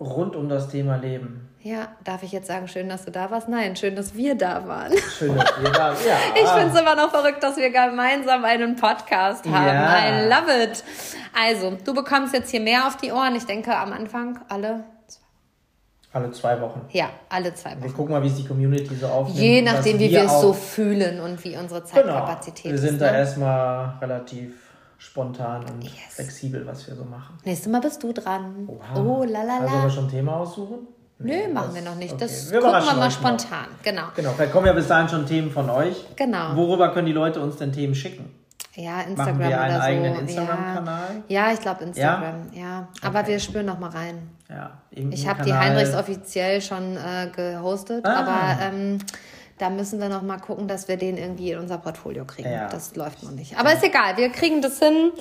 Rund 0.01 0.37
um 0.37 0.49
das 0.49 0.69
Thema 0.69 0.97
Leben. 0.97 1.45
Ja, 1.61 1.89
darf 2.05 2.23
ich 2.23 2.31
jetzt 2.31 2.47
sagen, 2.47 2.69
schön, 2.69 2.89
dass 2.89 3.05
du 3.05 3.11
da 3.11 3.31
warst? 3.33 3.49
Nein, 3.49 3.75
schön, 3.75 3.97
dass 3.97 4.15
wir 4.15 4.37
da 4.37 4.67
waren. 4.69 4.93
Schön, 5.19 5.35
dass 5.37 5.53
ihr 5.63 5.71
da 5.71 5.89
Ja. 5.93 6.17
Ich 6.41 6.49
finde 6.49 6.73
es 6.73 6.81
immer 6.81 6.95
noch 6.95 7.11
verrückt, 7.11 7.43
dass 7.43 7.57
wir 7.57 7.71
gemeinsam 7.71 8.45
einen 8.45 8.77
Podcast 8.77 9.45
haben. 9.45 9.67
Ja. 9.67 10.21
I 10.25 10.29
love 10.29 10.63
it. 10.65 10.85
Also, 11.37 11.77
du 11.85 11.95
bekommst 11.95 12.33
jetzt 12.33 12.51
hier 12.51 12.61
mehr 12.61 12.87
auf 12.87 12.97
die 12.97 13.11
Ohren. 13.11 13.35
Ich 13.35 13.45
denke, 13.45 13.77
am 13.77 13.93
Anfang 13.93 14.39
alle, 14.49 14.85
Alle 16.13 16.31
zwei 16.31 16.61
Wochen. 16.61 16.83
ja, 16.93 17.11
alle 17.29 17.53
zwei 17.55 17.71
Wir 17.73 17.83
Wochen. 17.83 17.93
gucken 17.95 18.13
mal, 18.15 18.23
wie 18.23 18.29
es 18.29 18.37
die 18.37 18.47
Community 18.47 18.95
so 18.95 19.07
aufnimmt. 19.09 19.39
Je 19.41 19.61
nachdem, 19.63 19.99
wie 19.99 20.11
wir 20.11 20.25
es 20.25 20.41
so 20.41 20.53
fühlen 20.53 21.21
und 21.21 21.43
wie 21.45 21.57
unsere 21.57 21.81
Genau. 21.81 21.93
Zeitkapazität 21.93 22.71
Wir 22.73 22.79
sind 22.79 22.95
ist. 22.95 23.01
da 23.03 23.11
Ne? 23.11 23.19
erstmal 23.19 23.95
relativ 24.01 24.55
spontan 24.99 25.63
und 25.65 25.83
Yes. 25.85 25.93
flexibel, 26.11 26.67
was 26.67 26.87
wir 26.87 26.95
so 26.97 27.05
machen. 27.05 27.39
Nächstes 27.45 27.71
Mal 27.71 27.81
bist 27.81 28.03
du 28.03 28.13
dran. 28.13 28.69
Oha. 28.69 29.01
Oh, 29.01 29.25
la 29.25 29.43
la 29.45 29.55
Also, 29.61 29.69
sollen 29.69 29.73
wir 29.83 29.89
la. 29.89 29.91
schon 29.91 30.05
ein 30.05 30.11
Thema 30.11 30.37
aussuchen? 30.37 30.79
Nö, 31.21 31.27
Nee, 31.33 31.49
machen 31.49 31.67
das- 31.69 31.75
wir 31.75 31.83
noch 31.91 31.97
nicht. 31.97 32.13
okay. 32.13 32.21
Das 32.25 32.51
Wir 32.51 32.61
gucken 32.61 32.75
wir 32.75 32.81
mal 32.81 32.99
euch 32.99 33.05
noch. 33.05 33.11
spontan. 33.11 33.67
Genau. 33.83 34.03
Genau, 34.15 34.31
vielleicht 34.33 34.53
kommen 34.53 34.67
ja 34.67 34.73
bis 34.73 34.87
dahin 34.87 35.09
schon 35.09 35.27
Themen 35.27 35.51
von 35.51 35.69
euch. 35.71 36.05
Genau. 36.17 36.55
Worüber 36.55 36.93
können 36.93 37.07
die 37.07 37.13
Leute 37.13 37.41
uns 37.41 37.57
denn 37.57 37.73
Themen 37.73 37.95
schicken? 37.95 38.31
Ja, 38.75 39.01
Instagram 39.01 39.39
Machen 39.39 39.49
wir 39.51 39.61
einen 39.61 39.71
oder 39.75 39.81
so. 39.83 39.89
eigenen 39.89 40.15
ja. 40.15 40.21
Instagram-Kanal? 40.21 41.23
Ja, 41.27 41.53
ich 41.53 41.61
glaube 41.61 41.85
Instagram. 41.85 42.35
Ja. 42.53 42.89
Aber 43.03 43.27
wir 43.27 43.41
spüren 43.41 43.67
noch 43.67 43.81
mal 43.81 43.91
rein. 43.91 44.31
Ja, 44.49 44.71
Ich 44.91 45.27
habe 45.29 45.43
die. 45.43 45.53
Heinrichs 45.53 45.95
offiziell 45.95 46.61
schon 46.61 46.97
äh, 46.97 47.29
gehostet, 47.35 48.05
Ah. 48.07 48.21
aber 48.21 48.63
ähm, 48.63 48.99
da 49.59 49.71
müssen 49.71 50.01
wir 50.01 50.09
noch 50.09 50.23
mal 50.23 50.39
gucken, 50.39 50.69
dass 50.69 50.89
wir 50.89 50.97
den 50.97 51.17
irgendwie 51.17 51.53
in 51.53 51.59
unser 51.59 51.79
Portfolio 51.79 52.25
kriegen. 52.25 52.51
Ja. 52.51 52.69
Das 52.69 52.95
läuft 52.97 53.23
noch 53.23 53.31
nicht. 53.33 53.59
Aber 53.59 53.73
ist 53.73 53.85
egal, 53.85 54.17
wir 54.17 54.31
kriegen 54.31 54.63
das 54.63 54.79
hin. 54.79 55.13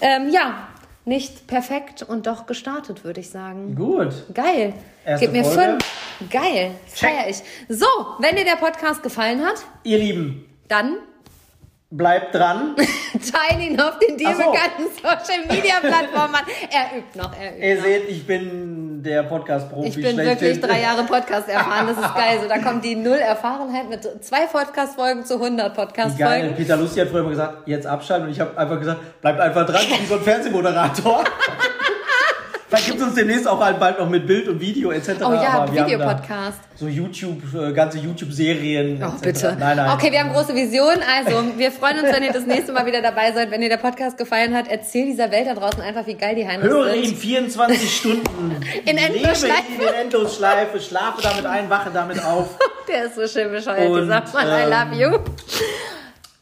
Ähm, 0.00 0.30
ja, 0.30 0.68
nicht 1.04 1.46
perfekt 1.46 2.02
und 2.02 2.26
doch 2.26 2.46
gestartet, 2.46 3.04
würde 3.04 3.20
ich 3.20 3.30
sagen. 3.30 3.74
Gut. 3.74 4.12
Geil. 4.32 4.72
Erste 5.04 5.26
Gib 5.26 5.32
mir 5.36 5.44
Folge. 5.44 5.78
fünf. 6.18 6.30
Geil. 6.30 6.70
Feier 6.86 7.28
ich. 7.28 7.42
So, 7.68 7.86
wenn 8.20 8.36
dir 8.36 8.44
der 8.44 8.56
Podcast 8.56 9.02
gefallen 9.02 9.44
hat, 9.44 9.56
Ihr 9.82 9.98
Lieben, 9.98 10.46
dann 10.68 10.96
bleibt 11.90 12.34
dran. 12.34 12.74
teilen 13.32 13.60
ihn 13.60 13.80
auf 13.80 13.98
den 13.98 14.16
dir 14.16 14.34
so. 14.34 14.50
bekannten 14.50 14.86
Social 15.00 15.46
Media 15.48 15.80
Plattformen. 15.80 16.40
Er 16.70 16.98
übt 16.98 17.16
noch, 17.18 17.32
er 17.38 17.56
übt 17.56 17.66
Ihr 17.66 17.76
noch. 17.76 17.82
seht, 17.84 18.08
ich 18.08 18.26
bin 18.26 19.02
der 19.02 19.22
Podcast-Profi. 19.22 19.88
Ich 19.88 19.94
bin 19.96 20.16
wirklich 20.16 20.60
drei 20.60 20.80
Jahre 20.80 21.04
Podcast 21.04 21.48
erfahren, 21.48 21.86
das 21.86 21.98
ist 22.04 22.14
geil. 22.16 22.38
So, 22.42 22.48
da 22.48 22.58
kommt 22.58 22.84
die 22.84 22.96
Null 22.96 23.18
Erfahrenheit 23.18 23.88
mit 23.88 24.24
zwei 24.24 24.46
Podcast-Folgen 24.46 25.24
zu 25.24 25.34
100 25.34 25.70
Wie 25.72 25.76
geil. 25.76 25.86
Podcast-Folgen. 25.86 26.54
Peter 26.56 26.76
Lustig 26.76 27.02
hat 27.02 27.08
früher 27.10 27.20
immer 27.20 27.30
gesagt, 27.30 27.68
jetzt 27.68 27.86
abschalten. 27.86 28.26
Und 28.26 28.32
ich 28.32 28.40
habe 28.40 28.56
einfach 28.56 28.78
gesagt, 28.78 29.20
bleibt 29.20 29.40
einfach 29.40 29.66
dran, 29.66 29.82
wie 30.00 30.06
so 30.06 30.14
ein 30.14 30.20
Fernsehmoderator. 30.22 31.24
Vielleicht 32.74 32.86
gibt 32.88 33.00
es 33.00 33.06
uns 33.06 33.14
demnächst 33.14 33.46
auch 33.46 33.60
halt 33.60 33.78
bald 33.78 33.98
noch 33.98 34.08
mit 34.08 34.26
Bild 34.26 34.48
und 34.48 34.60
Video 34.60 34.90
etc. 34.90 35.10
Oh 35.20 35.32
ja, 35.32 35.64
da 35.66 35.72
Videopodcast. 35.72 36.58
So 36.74 36.88
YouTube, 36.88 37.42
äh, 37.54 37.72
ganze 37.72 37.98
YouTube-Serien. 37.98 39.00
Oh, 39.00 39.06
etc. 39.06 39.20
bitte. 39.22 39.56
Nein, 39.60 39.76
nein. 39.76 39.90
Okay, 39.92 40.10
wir 40.10 40.20
haben 40.20 40.32
große 40.32 40.54
Visionen. 40.54 41.00
Also, 41.16 41.56
wir 41.56 41.70
freuen 41.70 42.00
uns, 42.00 42.12
wenn 42.12 42.24
ihr 42.24 42.32
das 42.32 42.46
nächste 42.46 42.72
Mal 42.72 42.84
wieder 42.86 43.00
dabei 43.00 43.30
seid. 43.32 43.50
Wenn 43.52 43.60
dir 43.60 43.68
der 43.68 43.76
Podcast 43.76 44.18
gefallen 44.18 44.54
hat, 44.56 44.66
erzähl 44.68 45.06
dieser 45.06 45.30
Welt 45.30 45.46
da 45.46 45.54
draußen 45.54 45.80
einfach, 45.80 46.06
wie 46.06 46.14
geil 46.14 46.34
die 46.34 46.46
Heinrichs 46.46 46.74
Höre 46.74 46.92
sind. 46.92 47.04
ihn 47.04 47.16
24 47.16 47.96
Stunden. 47.96 48.56
In 48.86 48.96
Endlosschleife. 48.96 49.62
Lebe 49.70 49.82
ihn 49.82 49.88
in 49.88 49.94
Endlosschleife. 49.94 50.80
Schlafe 50.80 51.22
damit 51.22 51.46
ein, 51.46 51.70
wache 51.70 51.90
damit 51.94 52.24
auf. 52.24 52.58
Der 52.88 53.04
ist 53.04 53.14
so 53.14 53.26
schön 53.26 53.50
bescheuert, 53.52 53.88
Und, 53.88 54.02
dieser 54.02 54.22
Mann. 54.32 54.48
I 54.48 54.62
ähm, 54.62 55.00
love 55.00 55.12
you. 55.12 55.18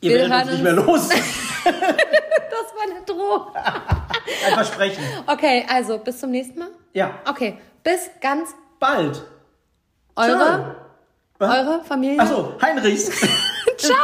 Ihr 0.03 0.11
Wir 0.11 0.29
werdet 0.31 0.43
uns 0.43 0.53
nicht 0.53 0.63
mehr 0.63 0.73
los. 0.75 1.09
Das 1.65 2.75
war 2.75 2.83
eine 2.91 3.05
Drohung. 3.07 3.55
Ein 4.47 4.55
Versprechen. 4.55 5.03
Okay, 5.27 5.65
also, 5.69 5.99
bis 5.99 6.19
zum 6.19 6.31
nächsten 6.31 6.59
Mal. 6.59 6.69
Ja, 6.93 7.21
Okay, 7.25 7.57
bis 7.85 8.11
ganz 8.21 8.51
bald. 8.81 9.23
eure, 10.17 10.77
eure 11.39 11.83
Familie. 11.85 12.19
Achso, 12.21 12.55
Heinrichs. 12.61 13.11
Ciao. 13.79 13.95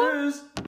Tschüss. 0.00 0.44